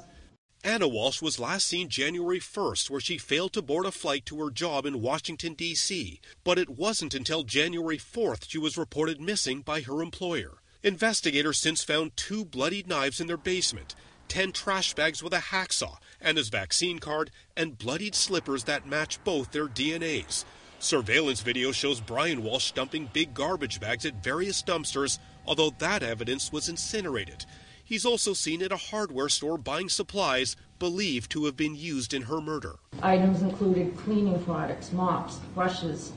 Ana 0.64 0.88
Walsh 0.88 1.22
was 1.22 1.40
last 1.40 1.68
seen 1.68 1.90
January 1.90 2.40
1st, 2.40 2.90
where 2.90 3.00
she 3.00 3.20
failed 3.20 3.54
to 3.54 3.62
board 3.62 3.86
a 3.86 3.92
flight 3.92 4.26
to 4.26 4.40
her 4.44 4.50
job 4.50 4.88
in 4.88 5.02
Washington, 5.02 5.54
D.C. 5.54 6.20
But 6.44 6.58
it 6.58 6.72
wasn't 6.72 7.14
until 7.14 7.44
January 7.44 7.98
4th 7.98 8.46
she 8.48 8.58
was 8.58 8.80
reported 8.80 9.22
missing 9.22 9.62
by 9.62 9.82
her 9.82 10.02
employer. 10.02 10.62
Investigators 10.82 11.60
since 11.60 11.84
found 11.84 12.18
two 12.18 12.46
bloodied 12.46 12.88
knives 12.88 13.22
in 13.22 13.28
their 13.28 13.38
basement, 13.38 13.94
10 14.28 14.54
trash 14.54 14.96
bags 14.96 15.22
with 15.22 15.34
a 15.34 15.38
hacksaw, 15.38 15.98
Ana's 16.20 16.50
vaccine 16.50 16.98
card, 16.98 17.30
and 17.56 17.78
bloodied 17.78 18.16
slippers 18.16 18.64
that 18.64 18.88
match 18.88 19.24
both 19.24 19.52
their 19.52 19.68
DNAs. 19.68 20.46
Surveillance 20.80 21.42
video 21.42 21.72
shows 21.72 22.02
Brian 22.02 22.44
Walsh 22.44 22.72
dumping 22.72 23.08
big 23.14 23.36
garbage 23.36 23.80
bags 23.80 24.04
at 24.04 24.24
various 24.24 24.64
dumpsters 24.64 25.20
although 25.46 25.72
that 25.80 26.04
evidence 26.04 26.52
was 26.52 26.70
incinerated. 26.70 27.46
He's 27.84 28.06
also 28.06 28.34
seen 28.34 28.62
at 28.62 28.72
a 28.72 28.78
hardware 28.78 29.30
store 29.30 29.58
buying 29.58 29.90
supplies 29.90 30.56
believed 30.80 31.30
to 31.32 31.46
have 31.46 31.58
been 31.58 31.76
used 31.76 32.14
in 32.14 32.24
her 32.24 32.40
murder. 32.40 32.80
Items 33.04 33.42
included 33.42 33.98
cleaning 33.98 34.42
products, 34.44 34.94
mops, 34.94 35.40
brushes, 35.54 36.14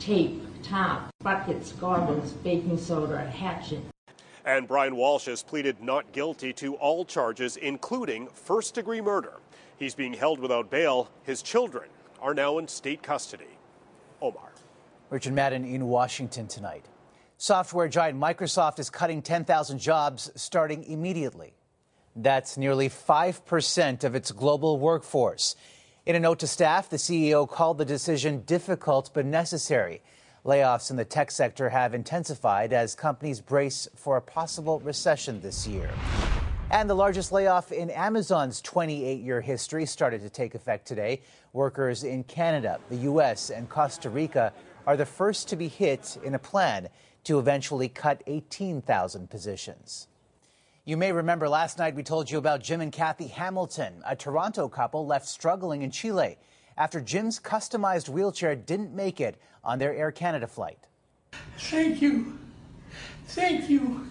tape, 0.00 0.42
top, 0.62 1.10
buckets, 1.22 1.72
goggles, 1.72 2.32
baking 2.32 2.76
soda, 2.76 3.24
a 3.24 3.30
hatchet. 3.30 3.82
And 4.44 4.66
Brian 4.66 4.96
Walsh 4.96 5.26
has 5.26 5.42
pleaded 5.42 5.80
not 5.80 6.10
guilty 6.12 6.52
to 6.54 6.74
all 6.74 7.04
charges, 7.04 7.56
including 7.56 8.26
first 8.28 8.74
degree 8.74 9.00
murder. 9.00 9.34
He's 9.78 9.94
being 9.94 10.14
held 10.14 10.40
without 10.40 10.70
bail. 10.70 11.10
His 11.22 11.42
children 11.42 11.88
are 12.20 12.34
now 12.34 12.58
in 12.58 12.66
state 12.66 13.02
custody. 13.02 13.58
Omar. 14.20 14.52
Richard 15.10 15.34
Madden 15.34 15.64
in 15.64 15.86
Washington 15.86 16.48
tonight. 16.48 16.84
Software 17.42 17.88
giant 17.88 18.20
Microsoft 18.20 18.78
is 18.78 18.88
cutting 18.88 19.20
10,000 19.20 19.80
jobs 19.80 20.30
starting 20.36 20.84
immediately. 20.84 21.54
That's 22.14 22.56
nearly 22.56 22.88
5% 22.88 24.04
of 24.04 24.14
its 24.14 24.30
global 24.30 24.78
workforce. 24.78 25.56
In 26.06 26.14
a 26.14 26.20
note 26.20 26.38
to 26.38 26.46
staff, 26.46 26.88
the 26.88 26.98
CEO 26.98 27.48
called 27.48 27.78
the 27.78 27.84
decision 27.84 28.42
difficult 28.42 29.10
but 29.12 29.26
necessary. 29.26 30.02
Layoffs 30.46 30.92
in 30.92 30.96
the 30.96 31.04
tech 31.04 31.32
sector 31.32 31.68
have 31.68 31.94
intensified 31.94 32.72
as 32.72 32.94
companies 32.94 33.40
brace 33.40 33.88
for 33.96 34.18
a 34.18 34.22
possible 34.22 34.78
recession 34.78 35.40
this 35.40 35.66
year. 35.66 35.90
And 36.70 36.88
the 36.88 36.94
largest 36.94 37.32
layoff 37.32 37.72
in 37.72 37.90
Amazon's 37.90 38.60
28 38.60 39.20
year 39.20 39.40
history 39.40 39.84
started 39.84 40.20
to 40.20 40.30
take 40.30 40.54
effect 40.54 40.86
today. 40.86 41.20
Workers 41.52 42.04
in 42.04 42.22
Canada, 42.22 42.78
the 42.88 42.98
U.S., 42.98 43.50
and 43.50 43.68
Costa 43.68 44.10
Rica 44.10 44.52
are 44.86 44.96
the 44.96 45.06
first 45.06 45.48
to 45.48 45.56
be 45.56 45.66
hit 45.66 46.16
in 46.24 46.36
a 46.36 46.38
plan 46.38 46.88
to 47.24 47.38
eventually 47.38 47.88
cut 47.88 48.22
18,000 48.26 49.30
positions. 49.30 50.08
You 50.84 50.96
may 50.96 51.12
remember 51.12 51.48
last 51.48 51.78
night 51.78 51.94
we 51.94 52.02
told 52.02 52.30
you 52.30 52.38
about 52.38 52.62
Jim 52.62 52.80
and 52.80 52.90
Kathy 52.90 53.28
Hamilton, 53.28 54.02
a 54.04 54.16
Toronto 54.16 54.68
couple 54.68 55.06
left 55.06 55.28
struggling 55.28 55.82
in 55.82 55.90
Chile 55.92 56.38
after 56.76 57.00
Jim's 57.00 57.38
customized 57.38 58.08
wheelchair 58.08 58.56
didn't 58.56 58.92
make 58.92 59.20
it 59.20 59.40
on 59.62 59.78
their 59.78 59.94
Air 59.94 60.10
Canada 60.10 60.46
flight. 60.46 60.78
Thank 61.58 62.02
you. 62.02 62.38
Thank 63.28 63.70
you. 63.70 64.06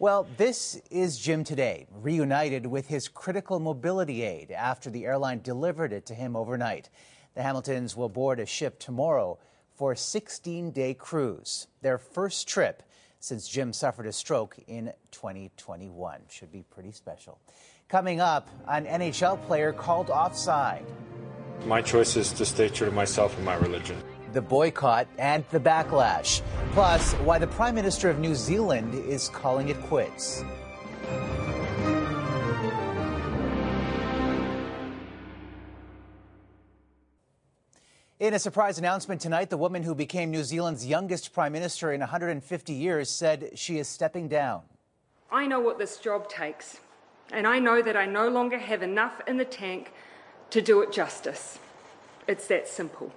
Well, 0.00 0.26
this 0.38 0.80
is 0.90 1.18
Jim 1.18 1.44
today, 1.44 1.86
reunited 1.92 2.66
with 2.66 2.88
his 2.88 3.06
critical 3.06 3.60
mobility 3.60 4.22
aid 4.22 4.50
after 4.50 4.90
the 4.90 5.04
airline 5.04 5.42
delivered 5.42 5.92
it 5.92 6.06
to 6.06 6.14
him 6.14 6.34
overnight. 6.34 6.88
The 7.34 7.42
Hamiltons 7.42 7.96
will 7.96 8.08
board 8.08 8.40
a 8.40 8.46
ship 8.46 8.78
tomorrow 8.78 9.38
for 9.80 9.92
a 9.92 9.96
16 9.96 10.72
day 10.72 10.92
cruise, 10.92 11.66
their 11.80 11.96
first 11.96 12.46
trip 12.46 12.82
since 13.18 13.48
Jim 13.48 13.72
suffered 13.72 14.04
a 14.04 14.12
stroke 14.12 14.58
in 14.66 14.92
2021. 15.10 16.20
Should 16.28 16.52
be 16.52 16.64
pretty 16.68 16.92
special. 16.92 17.38
Coming 17.88 18.20
up, 18.20 18.50
an 18.68 18.84
NHL 18.84 19.42
player 19.46 19.72
called 19.72 20.10
offside. 20.10 20.84
My 21.64 21.80
choice 21.80 22.14
is 22.16 22.30
to 22.34 22.44
stay 22.44 22.68
true 22.68 22.88
to 22.88 22.92
myself 22.92 23.34
and 23.38 23.46
my 23.46 23.54
religion. 23.54 23.96
The 24.34 24.42
boycott 24.42 25.08
and 25.18 25.46
the 25.48 25.58
backlash. 25.58 26.42
Plus, 26.72 27.14
why 27.14 27.38
the 27.38 27.46
Prime 27.46 27.74
Minister 27.74 28.10
of 28.10 28.18
New 28.18 28.34
Zealand 28.34 28.94
is 28.94 29.30
calling 29.30 29.70
it 29.70 29.80
quits. 29.84 30.44
In 38.30 38.34
a 38.34 38.38
surprise 38.38 38.78
announcement 38.78 39.20
tonight, 39.20 39.50
the 39.50 39.56
woman 39.56 39.82
who 39.82 39.92
became 39.92 40.30
New 40.30 40.44
Zealand's 40.44 40.86
youngest 40.86 41.32
prime 41.32 41.50
minister 41.50 41.92
in 41.92 41.98
150 41.98 42.72
years 42.72 43.10
said 43.10 43.50
she 43.56 43.76
is 43.78 43.88
stepping 43.88 44.28
down. 44.28 44.62
I 45.32 45.48
know 45.48 45.58
what 45.58 45.80
this 45.80 45.96
job 45.96 46.28
takes, 46.28 46.78
and 47.32 47.44
I 47.44 47.58
know 47.58 47.82
that 47.82 47.96
I 47.96 48.06
no 48.06 48.28
longer 48.28 48.56
have 48.56 48.84
enough 48.84 49.20
in 49.26 49.36
the 49.36 49.44
tank 49.44 49.90
to 50.50 50.62
do 50.62 50.80
it 50.80 50.92
justice. 50.92 51.58
It's 52.28 52.46
that 52.46 52.68
simple. 52.68 53.12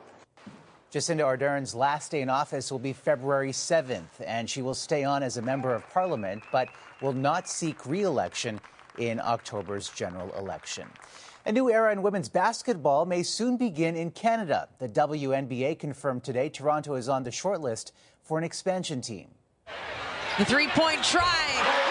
Jacinda 0.92 1.24
Ardern's 1.24 1.76
last 1.76 2.10
day 2.10 2.22
in 2.22 2.30
office 2.30 2.72
will 2.72 2.80
be 2.80 2.92
February 2.92 3.52
7th, 3.52 4.20
and 4.26 4.50
she 4.50 4.64
will 4.64 4.74
stay 4.74 5.04
on 5.04 5.22
as 5.22 5.38
a 5.38 5.44
member 5.44 5.76
of 5.76 5.88
parliament, 5.92 6.42
but 6.52 6.70
will 7.04 7.14
not 7.14 7.48
seek 7.48 7.86
re 7.86 8.02
election 8.02 8.60
in 8.98 9.20
October's 9.20 9.90
general 9.90 10.32
election. 10.36 10.88
A 11.46 11.52
new 11.52 11.70
era 11.70 11.92
in 11.92 12.02
women's 12.02 12.30
basketball 12.30 13.06
may 13.06 13.22
soon 13.22 13.58
begin 13.58 13.96
in 13.96 14.12
Canada. 14.12 14.70
The 14.80 14.88
WNBA 14.88 15.78
confirmed 15.78 16.24
today 16.24 16.48
Toronto 16.48 16.96
is 16.96 17.10
on 17.10 17.24
the 17.24 17.32
shortlist 17.32 17.92
for 18.22 18.38
an 18.38 18.44
expansion 18.46 19.02
team. 19.02 19.28
The 20.38 20.46
three 20.46 20.68
point 20.68 21.04
try 21.04 21.46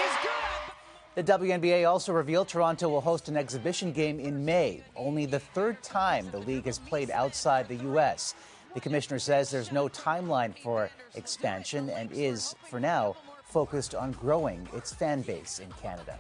is 0.07 0.17
good. 0.23 1.27
The 1.27 1.39
WNBA 1.39 1.87
also 1.87 2.13
revealed 2.13 2.49
Toronto 2.49 2.89
will 2.89 3.03
host 3.03 3.29
an 3.29 3.37
exhibition 3.37 3.93
game 3.93 4.19
in 4.19 4.43
May, 4.43 4.83
only 4.97 5.27
the 5.27 5.41
third 5.41 5.83
time 5.83 6.31
the 6.31 6.39
league 6.39 6.65
has 6.65 6.79
played 6.79 7.11
outside 7.11 7.69
the 7.69 7.77
U.S. 7.77 8.35
The 8.73 8.81
commissioner 8.81 9.19
says 9.19 9.51
there's 9.51 9.71
no 9.71 9.87
timeline 9.91 10.59
for 10.59 10.89
expansion 11.15 11.91
and 11.91 12.11
is, 12.11 12.55
for 12.71 12.81
now, 12.81 13.17
focused 13.45 13.95
on 13.95 14.13
growing 14.13 14.67
its 14.73 14.95
fan 14.95 15.21
base 15.21 15.59
in 15.59 15.71
Canada. 15.73 16.19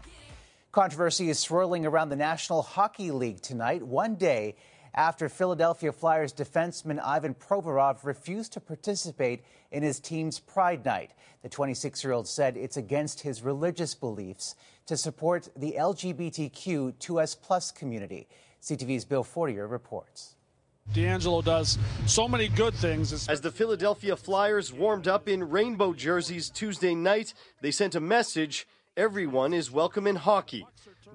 Controversy 0.72 1.28
is 1.28 1.38
swirling 1.38 1.84
around 1.84 2.08
the 2.08 2.16
National 2.16 2.62
Hockey 2.62 3.10
League 3.10 3.42
tonight, 3.42 3.82
one 3.82 4.14
day 4.14 4.54
after 4.94 5.28
Philadelphia 5.28 5.92
Flyers 5.92 6.32
defenseman 6.32 6.98
Ivan 7.04 7.34
Provorov 7.34 8.04
refused 8.04 8.54
to 8.54 8.60
participate 8.60 9.44
in 9.70 9.82
his 9.82 10.00
team's 10.00 10.38
Pride 10.38 10.82
Night. 10.82 11.10
The 11.42 11.50
26 11.50 12.02
year 12.02 12.14
old 12.14 12.26
said 12.26 12.56
it's 12.56 12.78
against 12.78 13.20
his 13.20 13.42
religious 13.42 13.94
beliefs 13.94 14.54
to 14.86 14.96
support 14.96 15.46
the 15.56 15.74
LGBTQ 15.78 16.94
2S 16.94 17.36
plus 17.42 17.70
community. 17.70 18.26
CTV's 18.62 19.04
Bill 19.04 19.24
Fortier 19.24 19.66
reports. 19.66 20.36
DeAngelo 20.94 21.44
does 21.44 21.78
so 22.06 22.26
many 22.26 22.48
good 22.48 22.72
things. 22.72 23.28
As 23.28 23.42
the 23.42 23.50
Philadelphia 23.50 24.16
Flyers 24.16 24.72
warmed 24.72 25.06
up 25.06 25.28
in 25.28 25.50
rainbow 25.50 25.92
jerseys 25.92 26.48
Tuesday 26.48 26.94
night, 26.94 27.34
they 27.60 27.70
sent 27.70 27.94
a 27.94 28.00
message 28.00 28.66
Everyone 28.96 29.54
is 29.54 29.70
welcome 29.70 30.06
in 30.06 30.16
hockey. 30.16 30.66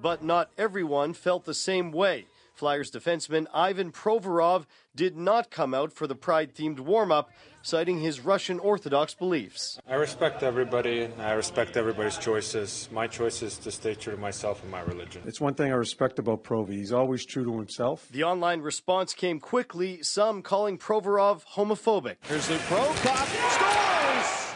But 0.02 0.24
not 0.24 0.50
everyone 0.58 1.14
felt 1.14 1.44
the 1.44 1.54
same 1.54 1.92
way. 1.92 2.26
Flyers 2.52 2.90
defenseman 2.90 3.46
Ivan 3.54 3.92
Provorov 3.92 4.66
did 4.96 5.16
not 5.16 5.52
come 5.52 5.74
out 5.74 5.92
for 5.92 6.08
the 6.08 6.16
pride 6.16 6.52
themed 6.56 6.80
warm 6.80 7.12
up, 7.12 7.30
citing 7.62 8.00
his 8.00 8.18
Russian 8.18 8.58
Orthodox 8.58 9.14
beliefs. 9.14 9.78
I 9.88 9.94
respect 9.94 10.42
everybody. 10.42 11.08
I 11.20 11.34
respect 11.34 11.76
everybody's 11.76 12.18
choices. 12.18 12.88
My 12.90 13.06
choice 13.06 13.42
is 13.42 13.58
to 13.58 13.70
stay 13.70 13.94
true 13.94 14.16
to 14.16 14.20
myself 14.20 14.60
and 14.60 14.72
my 14.72 14.80
religion. 14.80 15.22
It's 15.24 15.40
one 15.40 15.54
thing 15.54 15.70
I 15.70 15.76
respect 15.76 16.18
about 16.18 16.42
Provi. 16.42 16.78
He's 16.78 16.92
always 16.92 17.24
true 17.24 17.44
to 17.44 17.56
himself. 17.58 18.08
The 18.10 18.24
online 18.24 18.60
response 18.60 19.14
came 19.14 19.38
quickly, 19.38 20.02
some 20.02 20.42
calling 20.42 20.78
Provorov 20.78 21.44
homophobic. 21.54 22.16
Here's 22.22 22.50
Luke 22.50 22.60
Prokop, 22.62 23.52
scores! 23.52 23.97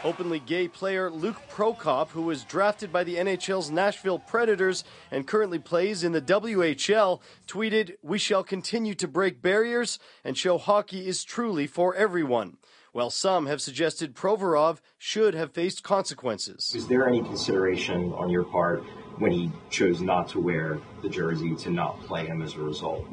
Openly 0.05 0.41
gay 0.41 0.67
player 0.67 1.11
Luke 1.11 1.41
Prokop, 1.49 2.09
who 2.09 2.23
was 2.23 2.43
drafted 2.43 2.93
by 2.93 3.05
the 3.05 3.17
NHL's 3.17 3.71
Nashville 3.71 4.19
Predators 4.19 4.83
and 5.13 5.29
currently 5.29 5.61
plays 5.61 6.03
in 6.03 6.11
the 6.11 6.21
WHL, 6.21 7.21
tweeted, 7.47 7.95
We 8.03 8.19
shall 8.19 8.43
continue 8.43 8.95
to 8.97 9.07
break 9.07 9.41
barriers 9.41 10.01
and 10.25 10.37
show 10.37 10.59
hockey 10.59 11.07
is 11.07 11.23
truly 11.23 11.69
for 11.69 11.95
everyone. 11.95 12.57
While 12.91 13.11
some 13.11 13.47
have 13.47 13.63
suggested 13.63 14.17
Provorov 14.17 14.81
should 14.99 15.35
have 15.35 15.53
faced 15.53 15.85
consequences. 15.85 16.73
Is 16.75 16.89
there 16.89 17.07
any 17.07 17.23
consideration 17.23 18.13
on 18.15 18.29
your 18.29 18.45
part 18.45 18.83
when 19.19 19.31
he 19.31 19.53
chose 19.71 20.01
not 20.01 20.29
to 20.31 20.41
wear 20.41 20.79
the 21.03 21.09
jersey 21.09 21.55
to 21.57 21.71
not 21.71 22.01
play 22.01 22.27
him 22.27 22.43
as 22.43 22.55
a 22.55 22.61
result? 22.61 23.07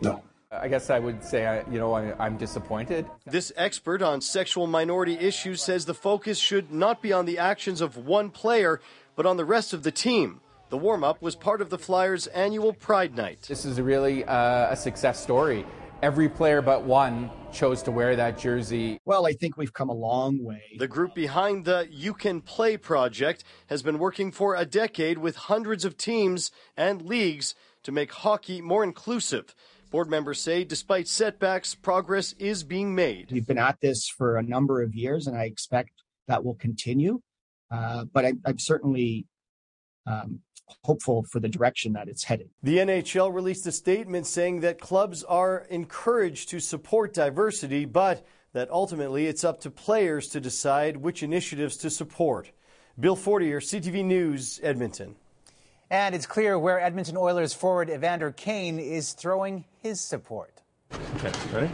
No. 0.00 0.22
I 0.50 0.68
guess 0.68 0.88
I 0.88 0.98
would 0.98 1.22
say, 1.22 1.46
I, 1.46 1.70
you 1.70 1.78
know, 1.78 1.92
I, 1.92 2.26
am 2.26 2.38
disappointed. 2.38 3.04
This 3.26 3.52
expert 3.54 4.00
on 4.00 4.22
sexual 4.22 4.66
minority 4.66 5.12
issues 5.12 5.62
says 5.62 5.84
the 5.84 5.92
focus 5.92 6.38
should 6.38 6.72
not 6.72 7.02
be 7.02 7.12
on 7.12 7.26
the 7.26 7.36
actions 7.36 7.82
of 7.82 7.98
one 7.98 8.30
player, 8.30 8.80
but 9.14 9.26
on 9.26 9.36
the 9.36 9.44
rest 9.44 9.74
of 9.74 9.82
the 9.82 9.90
team. 9.90 10.40
The 10.70 10.78
warm 10.78 11.04
up 11.04 11.20
was 11.20 11.36
part 11.36 11.60
of 11.60 11.68
the 11.68 11.76
Flyers' 11.76 12.28
annual 12.28 12.72
Pride 12.72 13.14
Night. 13.14 13.42
This 13.42 13.66
is 13.66 13.78
really 13.78 14.24
uh, 14.24 14.72
a 14.72 14.76
success 14.76 15.22
story. 15.22 15.66
Every 16.00 16.30
player 16.30 16.62
but 16.62 16.84
one 16.84 17.30
chose 17.52 17.82
to 17.82 17.90
wear 17.90 18.16
that 18.16 18.38
jersey. 18.38 19.00
Well, 19.04 19.26
I 19.26 19.32
think 19.32 19.58
we've 19.58 19.72
come 19.72 19.90
a 19.90 19.94
long 19.94 20.42
way. 20.42 20.62
The 20.78 20.88
group 20.88 21.14
behind 21.14 21.66
the 21.66 21.88
You 21.90 22.14
Can 22.14 22.40
Play 22.40 22.78
project 22.78 23.44
has 23.66 23.82
been 23.82 23.98
working 23.98 24.32
for 24.32 24.54
a 24.54 24.64
decade 24.64 25.18
with 25.18 25.36
hundreds 25.36 25.84
of 25.84 25.98
teams 25.98 26.50
and 26.74 27.02
leagues 27.02 27.54
to 27.82 27.92
make 27.92 28.12
hockey 28.12 28.62
more 28.62 28.84
inclusive. 28.84 29.54
Board 29.90 30.10
members 30.10 30.40
say 30.40 30.64
despite 30.64 31.08
setbacks, 31.08 31.74
progress 31.74 32.34
is 32.34 32.62
being 32.62 32.94
made. 32.94 33.30
We've 33.30 33.46
been 33.46 33.58
at 33.58 33.80
this 33.80 34.08
for 34.08 34.36
a 34.36 34.42
number 34.42 34.82
of 34.82 34.94
years, 34.94 35.26
and 35.26 35.36
I 35.36 35.44
expect 35.44 35.90
that 36.26 36.44
will 36.44 36.54
continue. 36.54 37.20
Uh, 37.70 38.04
but 38.12 38.24
I, 38.24 38.32
am 38.46 38.58
certainly 38.58 39.26
um, 40.06 40.40
hopeful 40.84 41.24
for 41.30 41.40
the 41.40 41.48
direction 41.48 41.92
that 41.94 42.08
it's 42.08 42.24
headed. 42.24 42.50
The 42.62 42.78
NHL 42.78 43.32
released 43.32 43.66
a 43.66 43.72
statement 43.72 44.26
saying 44.26 44.60
that 44.60 44.80
clubs 44.80 45.24
are 45.24 45.66
encouraged 45.70 46.50
to 46.50 46.60
support 46.60 47.14
diversity, 47.14 47.84
but 47.84 48.26
that 48.52 48.70
ultimately 48.70 49.26
it's 49.26 49.44
up 49.44 49.60
to 49.60 49.70
players 49.70 50.28
to 50.28 50.40
decide 50.40 50.96
which 50.96 51.22
initiatives 51.22 51.76
to 51.78 51.90
support. 51.90 52.50
Bill 52.98 53.16
Fortier, 53.16 53.60
CTV 53.60 54.04
News, 54.04 54.60
Edmonton. 54.62 55.16
And 55.90 56.14
it's 56.14 56.26
clear 56.26 56.58
where 56.58 56.78
Edmonton 56.78 57.16
Oilers 57.16 57.54
forward 57.54 57.88
Evander 57.88 58.30
Kane 58.30 58.78
is 58.78 59.14
throwing 59.14 59.64
his 59.80 60.00
support. 60.00 60.60
Okay, 61.16 61.32
ready? 61.52 61.70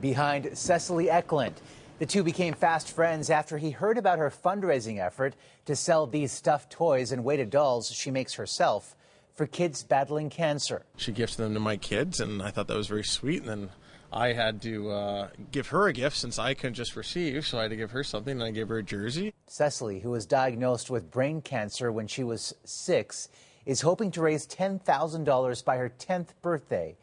Behind 0.00 0.58
Cecily 0.58 1.08
Eklund. 1.08 1.54
The 2.00 2.06
two 2.06 2.24
became 2.24 2.54
fast 2.54 2.90
friends 2.90 3.30
after 3.30 3.56
he 3.56 3.70
heard 3.70 3.96
about 3.96 4.18
her 4.18 4.30
fundraising 4.30 4.98
effort 4.98 5.34
to 5.66 5.76
sell 5.76 6.08
these 6.08 6.32
stuffed 6.32 6.72
toys 6.72 7.12
and 7.12 7.22
weighted 7.22 7.50
dolls 7.50 7.92
she 7.92 8.10
makes 8.10 8.34
herself 8.34 8.96
for 9.32 9.46
kids 9.46 9.84
battling 9.84 10.30
cancer. 10.30 10.84
She 10.96 11.12
gifts 11.12 11.36
them 11.36 11.54
to 11.54 11.60
my 11.60 11.76
kids, 11.76 12.18
and 12.18 12.42
I 12.42 12.50
thought 12.50 12.66
that 12.66 12.76
was 12.76 12.88
very 12.88 13.04
sweet. 13.04 13.42
And 13.42 13.48
then 13.48 13.70
I 14.12 14.32
had 14.32 14.62
to 14.62 14.90
uh, 14.90 15.28
give 15.50 15.68
her 15.68 15.88
a 15.88 15.92
gift 15.92 16.16
since 16.16 16.38
I 16.38 16.54
couldn't 16.54 16.74
just 16.74 16.96
receive, 16.96 17.46
so 17.46 17.58
I 17.58 17.62
had 17.62 17.70
to 17.70 17.76
give 17.76 17.90
her 17.90 18.04
something, 18.04 18.32
and 18.32 18.42
I 18.42 18.50
gave 18.50 18.68
her 18.68 18.78
a 18.78 18.82
jersey. 18.82 19.34
Cecily, 19.46 20.00
who 20.00 20.10
was 20.10 20.26
diagnosed 20.26 20.90
with 20.90 21.10
brain 21.10 21.42
cancer 21.42 21.90
when 21.90 22.06
she 22.06 22.22
was 22.22 22.54
six, 22.64 23.28
is 23.66 23.80
hoping 23.80 24.10
to 24.12 24.20
raise 24.20 24.46
$10,000 24.46 25.64
by 25.64 25.76
her 25.76 25.92
10th 25.98 26.28
birthday 26.42 26.96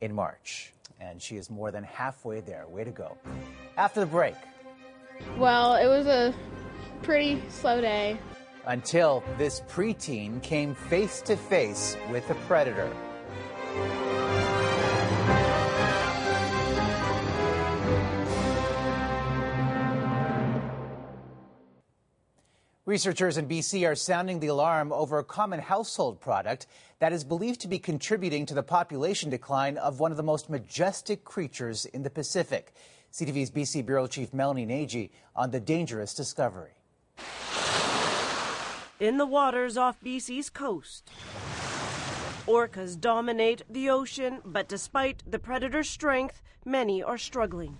in 0.00 0.14
March. 0.14 0.72
And 1.00 1.22
she 1.22 1.36
is 1.36 1.50
more 1.50 1.70
than 1.70 1.84
halfway 1.84 2.40
there. 2.40 2.66
Way 2.66 2.84
to 2.84 2.90
go. 2.90 3.16
After 3.76 4.00
the 4.00 4.06
break. 4.06 4.34
Well, 5.36 5.76
it 5.76 5.86
was 5.86 6.06
a 6.06 6.34
pretty 7.02 7.42
slow 7.48 7.80
day. 7.80 8.18
Until 8.66 9.22
this 9.38 9.60
preteen 9.68 10.42
came 10.42 10.74
face 10.74 11.22
to 11.22 11.36
face 11.36 11.96
with 12.10 12.28
a 12.30 12.34
predator. 12.46 12.92
Researchers 22.88 23.36
in 23.36 23.46
BC 23.46 23.86
are 23.86 23.94
sounding 23.94 24.40
the 24.40 24.46
alarm 24.46 24.94
over 24.94 25.18
a 25.18 25.22
common 25.22 25.60
household 25.60 26.22
product 26.22 26.66
that 27.00 27.12
is 27.12 27.22
believed 27.22 27.60
to 27.60 27.68
be 27.68 27.78
contributing 27.78 28.46
to 28.46 28.54
the 28.54 28.62
population 28.62 29.28
decline 29.28 29.76
of 29.76 30.00
one 30.00 30.10
of 30.10 30.16
the 30.16 30.22
most 30.22 30.48
majestic 30.48 31.22
creatures 31.22 31.84
in 31.84 32.02
the 32.02 32.08
Pacific. 32.08 32.72
CTV's 33.12 33.50
BC 33.50 33.84
Bureau 33.84 34.06
Chief 34.06 34.32
Melanie 34.32 34.64
Nagy 34.64 35.12
on 35.36 35.50
the 35.50 35.60
dangerous 35.60 36.14
discovery. 36.14 36.70
In 38.98 39.18
the 39.18 39.26
waters 39.26 39.76
off 39.76 40.00
BC's 40.02 40.48
coast, 40.48 41.10
orcas 42.46 42.98
dominate 42.98 43.64
the 43.68 43.90
ocean, 43.90 44.40
but 44.46 44.66
despite 44.66 45.22
the 45.30 45.38
predator's 45.38 45.90
strength, 45.90 46.40
many 46.64 47.02
are 47.02 47.18
struggling. 47.18 47.76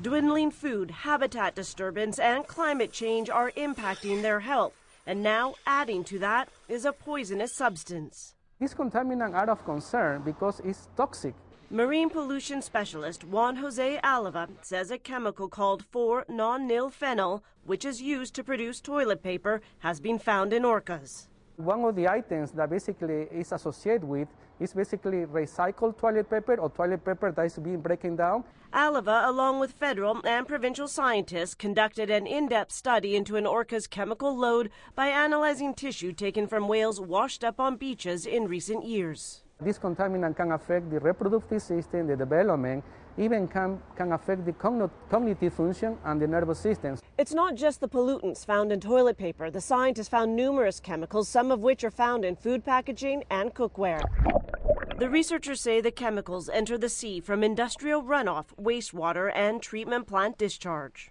Dwindling 0.00 0.52
food, 0.52 0.92
habitat 0.92 1.56
disturbance, 1.56 2.20
and 2.20 2.46
climate 2.46 2.92
change 2.92 3.28
are 3.28 3.50
impacting 3.56 4.22
their 4.22 4.38
health. 4.38 4.74
And 5.04 5.24
now, 5.24 5.54
adding 5.66 6.04
to 6.04 6.20
that 6.20 6.48
is 6.68 6.84
a 6.84 6.92
poisonous 6.92 7.52
substance. 7.52 8.36
This 8.60 8.74
contaminant 8.74 9.34
are 9.34 9.50
of 9.50 9.64
concern 9.64 10.22
because 10.24 10.60
it's 10.60 10.88
toxic. 10.96 11.34
Marine 11.70 12.10
pollution 12.10 12.62
specialist 12.62 13.24
Juan 13.24 13.56
Jose 13.56 13.98
Alava 14.02 14.48
says 14.62 14.90
a 14.90 14.98
chemical 14.98 15.48
called 15.48 15.84
4-nonylphenol, 15.92 17.42
which 17.64 17.84
is 17.84 18.00
used 18.00 18.34
to 18.34 18.44
produce 18.44 18.80
toilet 18.80 19.22
paper, 19.22 19.60
has 19.80 20.00
been 20.00 20.18
found 20.18 20.52
in 20.52 20.62
orcas. 20.62 21.27
One 21.58 21.84
of 21.84 21.96
the 21.96 22.06
items 22.06 22.52
that 22.52 22.70
basically 22.70 23.26
is 23.32 23.50
associated 23.50 24.04
with 24.04 24.28
is 24.60 24.72
basically 24.72 25.26
recycled 25.26 25.98
toilet 25.98 26.30
paper 26.30 26.54
or 26.54 26.70
toilet 26.70 27.04
paper 27.04 27.32
that 27.32 27.46
is 27.46 27.58
being 27.58 27.80
broken 27.80 28.14
down. 28.14 28.44
Alava, 28.72 29.22
along 29.24 29.58
with 29.58 29.72
federal 29.72 30.24
and 30.24 30.46
provincial 30.46 30.86
scientists, 30.86 31.56
conducted 31.56 32.10
an 32.10 32.28
in 32.28 32.46
depth 32.46 32.70
study 32.70 33.16
into 33.16 33.34
an 33.34 33.44
orca's 33.44 33.88
chemical 33.88 34.36
load 34.36 34.70
by 34.94 35.08
analyzing 35.08 35.74
tissue 35.74 36.12
taken 36.12 36.46
from 36.46 36.68
whales 36.68 37.00
washed 37.00 37.42
up 37.42 37.58
on 37.58 37.74
beaches 37.74 38.24
in 38.24 38.46
recent 38.46 38.84
years. 38.84 39.42
This 39.60 39.80
contaminant 39.80 40.36
can 40.36 40.52
affect 40.52 40.88
the 40.88 41.00
reproductive 41.00 41.60
system, 41.60 42.06
the 42.06 42.14
development, 42.14 42.84
even 43.18 43.48
can, 43.48 43.80
can 43.96 44.12
affect 44.12 44.44
the 44.46 44.52
cognitive 44.52 45.52
function 45.52 45.98
and 46.04 46.22
the 46.22 46.26
nervous 46.26 46.60
system. 46.60 46.96
It's 47.18 47.34
not 47.34 47.56
just 47.56 47.80
the 47.80 47.88
pollutants 47.88 48.44
found 48.44 48.72
in 48.72 48.80
toilet 48.80 49.18
paper. 49.18 49.50
The 49.50 49.60
scientists 49.60 50.08
found 50.08 50.36
numerous 50.36 50.80
chemicals, 50.80 51.28
some 51.28 51.50
of 51.50 51.60
which 51.60 51.82
are 51.84 51.90
found 51.90 52.24
in 52.24 52.36
food 52.36 52.64
packaging 52.64 53.24
and 53.30 53.54
cookware. 53.54 54.02
The 54.98 55.08
researchers 55.08 55.60
say 55.60 55.80
the 55.80 55.90
chemicals 55.90 56.48
enter 56.48 56.76
the 56.76 56.88
sea 56.88 57.20
from 57.20 57.44
industrial 57.44 58.02
runoff, 58.02 58.46
wastewater, 58.60 59.30
and 59.34 59.62
treatment 59.62 60.06
plant 60.06 60.38
discharge. 60.38 61.10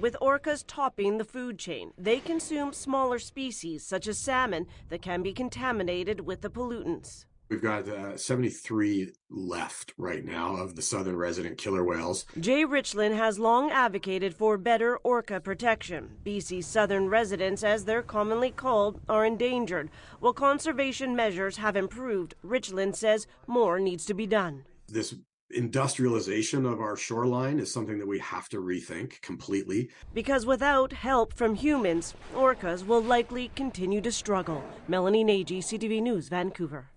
With 0.00 0.16
orcas 0.22 0.64
topping 0.66 1.18
the 1.18 1.24
food 1.24 1.58
chain, 1.58 1.92
they 1.98 2.20
consume 2.20 2.72
smaller 2.72 3.18
species 3.18 3.84
such 3.84 4.08
as 4.08 4.18
salmon 4.18 4.66
that 4.88 5.02
can 5.02 5.22
be 5.22 5.32
contaminated 5.32 6.20
with 6.20 6.40
the 6.40 6.48
pollutants. 6.48 7.26
We've 7.50 7.60
got 7.60 7.88
uh, 7.88 8.16
73 8.16 9.12
left 9.28 9.92
right 9.98 10.24
now 10.24 10.54
of 10.54 10.76
the 10.76 10.82
southern 10.82 11.16
resident 11.16 11.58
killer 11.58 11.82
whales. 11.82 12.24
Jay 12.38 12.64
Ritchlin 12.64 13.16
has 13.16 13.40
long 13.40 13.72
advocated 13.72 14.36
for 14.36 14.56
better 14.56 14.98
orca 14.98 15.40
protection. 15.40 16.10
BC's 16.24 16.66
southern 16.66 17.08
residents, 17.08 17.64
as 17.64 17.84
they're 17.84 18.02
commonly 18.02 18.52
called, 18.52 19.00
are 19.08 19.26
endangered. 19.26 19.90
While 20.20 20.32
conservation 20.32 21.16
measures 21.16 21.56
have 21.56 21.74
improved, 21.74 22.34
Ritchlin 22.44 22.94
says 22.94 23.26
more 23.48 23.80
needs 23.80 24.04
to 24.04 24.14
be 24.14 24.28
done. 24.28 24.64
This 24.86 25.16
industrialization 25.50 26.64
of 26.64 26.80
our 26.80 26.96
shoreline 26.96 27.58
is 27.58 27.72
something 27.72 27.98
that 27.98 28.06
we 28.06 28.20
have 28.20 28.48
to 28.50 28.58
rethink 28.58 29.20
completely. 29.22 29.90
Because 30.14 30.46
without 30.46 30.92
help 30.92 31.34
from 31.34 31.56
humans, 31.56 32.14
orcas 32.32 32.86
will 32.86 33.02
likely 33.02 33.50
continue 33.56 34.00
to 34.02 34.12
struggle. 34.12 34.62
Melanie 34.86 35.24
Nagy, 35.24 35.60
CTV 35.60 36.00
News, 36.00 36.28
Vancouver. 36.28 36.90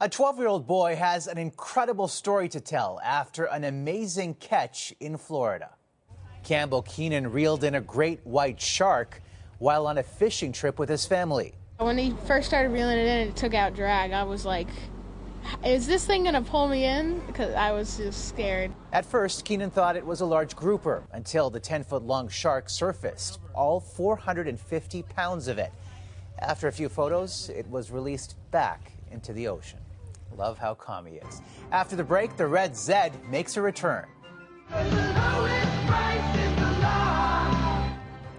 A 0.00 0.08
12 0.08 0.38
year 0.38 0.48
old 0.48 0.66
boy 0.66 0.96
has 0.96 1.28
an 1.28 1.38
incredible 1.38 2.08
story 2.08 2.48
to 2.48 2.60
tell 2.60 3.00
after 3.04 3.44
an 3.44 3.62
amazing 3.62 4.34
catch 4.34 4.92
in 4.98 5.16
Florida. 5.16 5.70
Campbell 6.42 6.82
Keenan 6.82 7.30
reeled 7.30 7.62
in 7.62 7.76
a 7.76 7.80
great 7.80 8.18
white 8.26 8.60
shark 8.60 9.22
while 9.58 9.86
on 9.86 9.98
a 9.98 10.02
fishing 10.02 10.50
trip 10.50 10.80
with 10.80 10.88
his 10.88 11.06
family. 11.06 11.54
When 11.78 11.96
he 11.96 12.12
first 12.26 12.48
started 12.48 12.70
reeling 12.70 12.98
it 12.98 13.06
in 13.06 13.18
and 13.18 13.30
it 13.30 13.36
took 13.36 13.54
out 13.54 13.76
drag, 13.76 14.10
I 14.10 14.24
was 14.24 14.44
like, 14.44 14.66
is 15.64 15.86
this 15.86 16.04
thing 16.04 16.24
going 16.24 16.34
to 16.34 16.42
pull 16.42 16.66
me 16.66 16.84
in? 16.86 17.20
Because 17.28 17.54
I 17.54 17.70
was 17.70 17.96
just 17.96 18.28
scared. 18.28 18.72
At 18.92 19.06
first, 19.06 19.44
Keenan 19.44 19.70
thought 19.70 19.96
it 19.96 20.04
was 20.04 20.22
a 20.22 20.26
large 20.26 20.56
grouper 20.56 21.04
until 21.12 21.50
the 21.50 21.60
10 21.60 21.84
foot 21.84 22.02
long 22.02 22.28
shark 22.28 22.68
surfaced, 22.68 23.38
all 23.54 23.78
450 23.78 25.02
pounds 25.04 25.46
of 25.46 25.58
it. 25.58 25.72
After 26.40 26.66
a 26.66 26.72
few 26.72 26.88
photos, 26.88 27.48
it 27.48 27.68
was 27.70 27.92
released 27.92 28.34
back 28.50 28.90
into 29.12 29.32
the 29.32 29.46
ocean. 29.46 29.78
Love 30.36 30.58
how 30.58 30.74
calm 30.74 31.06
he 31.06 31.16
is. 31.16 31.40
After 31.70 31.96
the 31.96 32.04
break, 32.04 32.36
the 32.36 32.46
red 32.46 32.76
Zed 32.76 33.12
makes 33.30 33.56
a 33.56 33.62
return. 33.62 34.06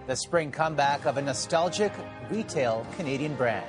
The 0.06 0.14
spring 0.14 0.52
comeback 0.52 1.04
of 1.06 1.16
a 1.16 1.22
nostalgic 1.22 1.92
retail 2.30 2.86
Canadian 2.96 3.34
brand. 3.34 3.66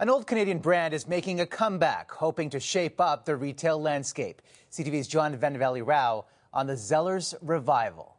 An 0.00 0.10
old 0.10 0.26
Canadian 0.26 0.58
brand 0.58 0.92
is 0.92 1.06
making 1.06 1.40
a 1.40 1.46
comeback, 1.46 2.10
hoping 2.10 2.50
to 2.50 2.60
shape 2.60 3.00
up 3.00 3.24
the 3.24 3.36
retail 3.36 3.80
landscape. 3.80 4.42
CTV's 4.70 5.06
John 5.06 5.36
Vennavally 5.36 5.86
Rao 5.86 6.24
on 6.52 6.66
the 6.66 6.74
Zellers 6.74 7.34
revival. 7.40 8.16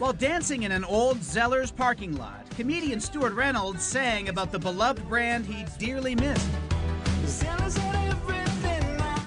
While 0.00 0.14
dancing 0.14 0.62
in 0.62 0.72
an 0.72 0.82
old 0.82 1.18
Zellers 1.18 1.76
parking 1.76 2.16
lot, 2.16 2.48
comedian 2.56 3.00
Stuart 3.00 3.34
Reynolds 3.34 3.82
sang 3.82 4.30
about 4.30 4.50
the 4.50 4.58
beloved 4.58 5.06
brand 5.10 5.44
he 5.44 5.66
dearly 5.78 6.14
missed. 6.14 6.48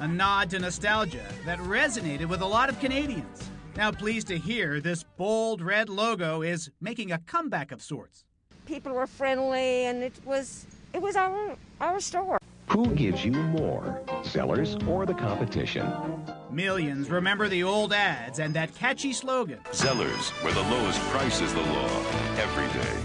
A 0.02 0.08
nod 0.08 0.50
to 0.50 0.58
nostalgia 0.58 1.22
that 1.46 1.60
resonated 1.60 2.26
with 2.26 2.42
a 2.42 2.46
lot 2.48 2.70
of 2.70 2.80
Canadians. 2.80 3.52
Now, 3.78 3.92
pleased 3.92 4.26
to 4.30 4.38
hear 4.40 4.82
this 4.82 5.04
bold 5.16 5.62
red 5.62 5.90
logo 5.90 6.42
is 6.42 6.72
making 6.82 7.12
a 7.12 7.20
comeback 7.20 7.72
of 7.72 7.80
sorts. 7.80 8.26
People 8.66 8.94
were 8.94 9.06
friendly, 9.06 9.86
and 9.86 10.02
it 10.02 10.14
was 10.26 10.66
it 10.92 11.04
was 11.04 11.16
our 11.16 11.56
our 11.82 12.00
store. 12.00 12.40
Who 12.70 12.88
gives 12.96 13.24
you 13.24 13.34
more, 13.34 14.02
Zellers 14.24 14.76
or 14.88 15.06
the 15.06 15.14
competition? 15.14 15.86
Millions 16.54 17.10
remember 17.10 17.50
the 17.50 17.64
old 17.64 17.94
ads 17.94 18.38
and 18.38 18.54
that 18.54 18.76
catchy 18.76 19.12
slogan. 19.12 19.58
Zellers, 19.72 20.30
where 20.44 20.54
the 20.54 20.62
lowest 20.62 21.00
price 21.10 21.42
is 21.42 21.52
the 21.52 21.62
law, 21.62 22.06
every 22.38 22.68
day. 22.80 22.96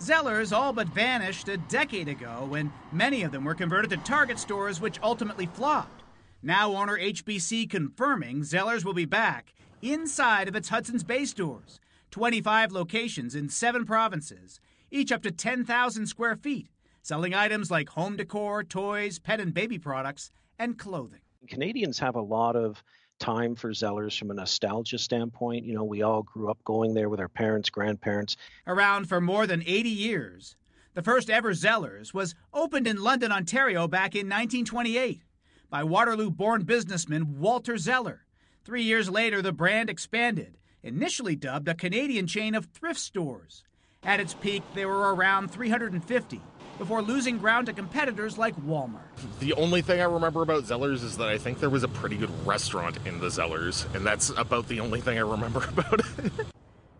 Zellers 0.00 0.52
all 0.52 0.72
but 0.72 0.88
vanished 0.88 1.48
a 1.48 1.56
decade 1.56 2.08
ago 2.08 2.44
when 2.48 2.72
many 2.90 3.22
of 3.22 3.30
them 3.30 3.44
were 3.44 3.54
converted 3.54 3.90
to 3.90 3.96
Target 3.98 4.40
stores, 4.40 4.80
which 4.80 5.00
ultimately 5.04 5.46
flopped. 5.46 6.02
Now, 6.42 6.74
owner 6.74 6.98
HBC 6.98 7.70
confirming 7.70 8.40
Zellers 8.40 8.84
will 8.84 8.92
be 8.92 9.04
back 9.04 9.54
inside 9.80 10.48
of 10.48 10.56
its 10.56 10.70
Hudson's 10.70 11.04
Bay 11.04 11.24
stores. 11.26 11.78
25 12.10 12.72
locations 12.72 13.36
in 13.36 13.48
seven 13.48 13.84
provinces, 13.84 14.58
each 14.90 15.12
up 15.12 15.22
to 15.22 15.30
10,000 15.30 16.06
square 16.06 16.34
feet, 16.34 16.70
selling 17.02 17.34
items 17.34 17.70
like 17.70 17.90
home 17.90 18.16
decor, 18.16 18.64
toys, 18.64 19.20
pet 19.20 19.38
and 19.38 19.54
baby 19.54 19.78
products, 19.78 20.32
and 20.58 20.76
clothing. 20.76 21.20
Canadians 21.46 21.98
have 21.98 22.16
a 22.16 22.20
lot 22.20 22.56
of 22.56 22.82
time 23.18 23.54
for 23.54 23.70
Zellers 23.70 24.18
from 24.18 24.30
a 24.30 24.34
nostalgia 24.34 24.98
standpoint. 24.98 25.64
You 25.64 25.74
know, 25.74 25.84
we 25.84 26.02
all 26.02 26.22
grew 26.22 26.50
up 26.50 26.62
going 26.64 26.94
there 26.94 27.08
with 27.08 27.20
our 27.20 27.28
parents, 27.28 27.70
grandparents. 27.70 28.36
Around 28.66 29.08
for 29.08 29.20
more 29.20 29.46
than 29.46 29.62
80 29.62 29.88
years. 29.88 30.56
The 30.94 31.02
first 31.02 31.30
ever 31.30 31.52
Zellers 31.52 32.14
was 32.14 32.34
opened 32.54 32.86
in 32.86 33.02
London, 33.02 33.32
Ontario 33.32 33.86
back 33.86 34.14
in 34.14 34.26
1928 34.26 35.22
by 35.68 35.84
Waterloo 35.84 36.30
born 36.30 36.62
businessman 36.64 37.38
Walter 37.38 37.76
Zeller. 37.76 38.24
Three 38.64 38.82
years 38.82 39.10
later, 39.10 39.42
the 39.42 39.52
brand 39.52 39.90
expanded, 39.90 40.58
initially 40.82 41.36
dubbed 41.36 41.68
a 41.68 41.74
Canadian 41.74 42.26
chain 42.26 42.54
of 42.54 42.66
thrift 42.66 43.00
stores. 43.00 43.62
At 44.02 44.20
its 44.20 44.34
peak, 44.34 44.62
there 44.74 44.88
were 44.88 45.14
around 45.14 45.50
350 45.50 46.40
before 46.78 47.02
losing 47.02 47.38
ground 47.38 47.66
to 47.66 47.72
competitors 47.72 48.38
like 48.38 48.56
Walmart. 48.62 49.00
The 49.40 49.52
only 49.54 49.82
thing 49.82 50.00
I 50.00 50.04
remember 50.04 50.42
about 50.42 50.64
Zellers 50.64 51.02
is 51.02 51.16
that 51.18 51.28
I 51.28 51.38
think 51.38 51.60
there 51.60 51.70
was 51.70 51.82
a 51.82 51.88
pretty 51.88 52.16
good 52.16 52.30
restaurant 52.46 52.98
in 53.04 53.20
the 53.20 53.28
Zellers, 53.28 53.92
and 53.94 54.06
that's 54.06 54.30
about 54.30 54.68
the 54.68 54.80
only 54.80 55.00
thing 55.00 55.18
I 55.18 55.22
remember 55.22 55.64
about 55.68 56.00
it. 56.00 56.32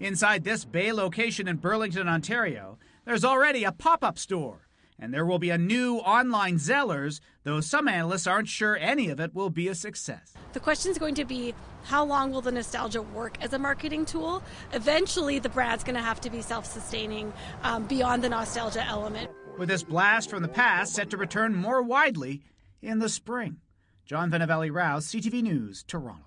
Inside 0.00 0.44
this 0.44 0.64
Bay 0.64 0.92
location 0.92 1.48
in 1.48 1.56
Burlington, 1.56 2.08
Ontario, 2.08 2.78
there's 3.04 3.24
already 3.24 3.64
a 3.64 3.72
pop 3.72 4.04
up 4.04 4.18
store, 4.18 4.68
and 4.98 5.12
there 5.12 5.24
will 5.24 5.38
be 5.38 5.50
a 5.50 5.58
new 5.58 5.96
online 5.98 6.56
Zellers, 6.56 7.20
though 7.44 7.60
some 7.60 7.88
analysts 7.88 8.26
aren't 8.26 8.48
sure 8.48 8.76
any 8.76 9.08
of 9.08 9.20
it 9.20 9.34
will 9.34 9.50
be 9.50 9.68
a 9.68 9.74
success. 9.74 10.34
The 10.52 10.60
question 10.60 10.90
is 10.90 10.98
going 10.98 11.14
to 11.16 11.24
be 11.24 11.54
how 11.84 12.04
long 12.04 12.32
will 12.32 12.40
the 12.40 12.50
nostalgia 12.50 13.02
work 13.02 13.36
as 13.40 13.52
a 13.52 13.58
marketing 13.58 14.04
tool? 14.04 14.42
Eventually, 14.72 15.38
the 15.38 15.48
brand's 15.48 15.84
going 15.84 15.94
to 15.94 16.02
have 16.02 16.20
to 16.22 16.30
be 16.30 16.42
self 16.42 16.66
sustaining 16.66 17.32
um, 17.62 17.86
beyond 17.86 18.24
the 18.24 18.28
nostalgia 18.28 18.84
element. 18.84 19.30
With 19.58 19.68
this 19.70 19.82
blast 19.82 20.28
from 20.28 20.42
the 20.42 20.48
past 20.48 20.94
set 20.94 21.10
to 21.10 21.16
return 21.16 21.54
more 21.54 21.82
widely 21.82 22.42
in 22.82 22.98
the 22.98 23.08
spring. 23.08 23.56
John 24.04 24.30
Vennavally 24.30 24.72
Rouse, 24.72 25.06
CTV 25.06 25.42
News, 25.42 25.82
Toronto. 25.82 26.24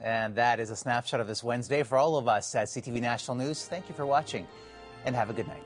And 0.00 0.36
that 0.36 0.60
is 0.60 0.70
a 0.70 0.76
snapshot 0.76 1.20
of 1.20 1.26
this 1.26 1.42
Wednesday 1.42 1.82
for 1.82 1.98
all 1.98 2.16
of 2.16 2.28
us 2.28 2.54
at 2.54 2.68
CTV 2.68 3.00
National 3.00 3.36
News. 3.36 3.66
Thank 3.66 3.88
you 3.88 3.94
for 3.94 4.06
watching 4.06 4.46
and 5.04 5.16
have 5.16 5.30
a 5.30 5.32
good 5.32 5.48
night. 5.48 5.62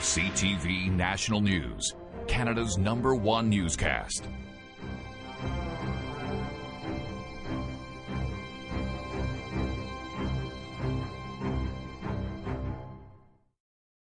CTV 0.00 0.92
National 0.92 1.40
News, 1.40 1.94
Canada's 2.26 2.78
number 2.78 3.14
one 3.14 3.50
newscast. 3.50 4.24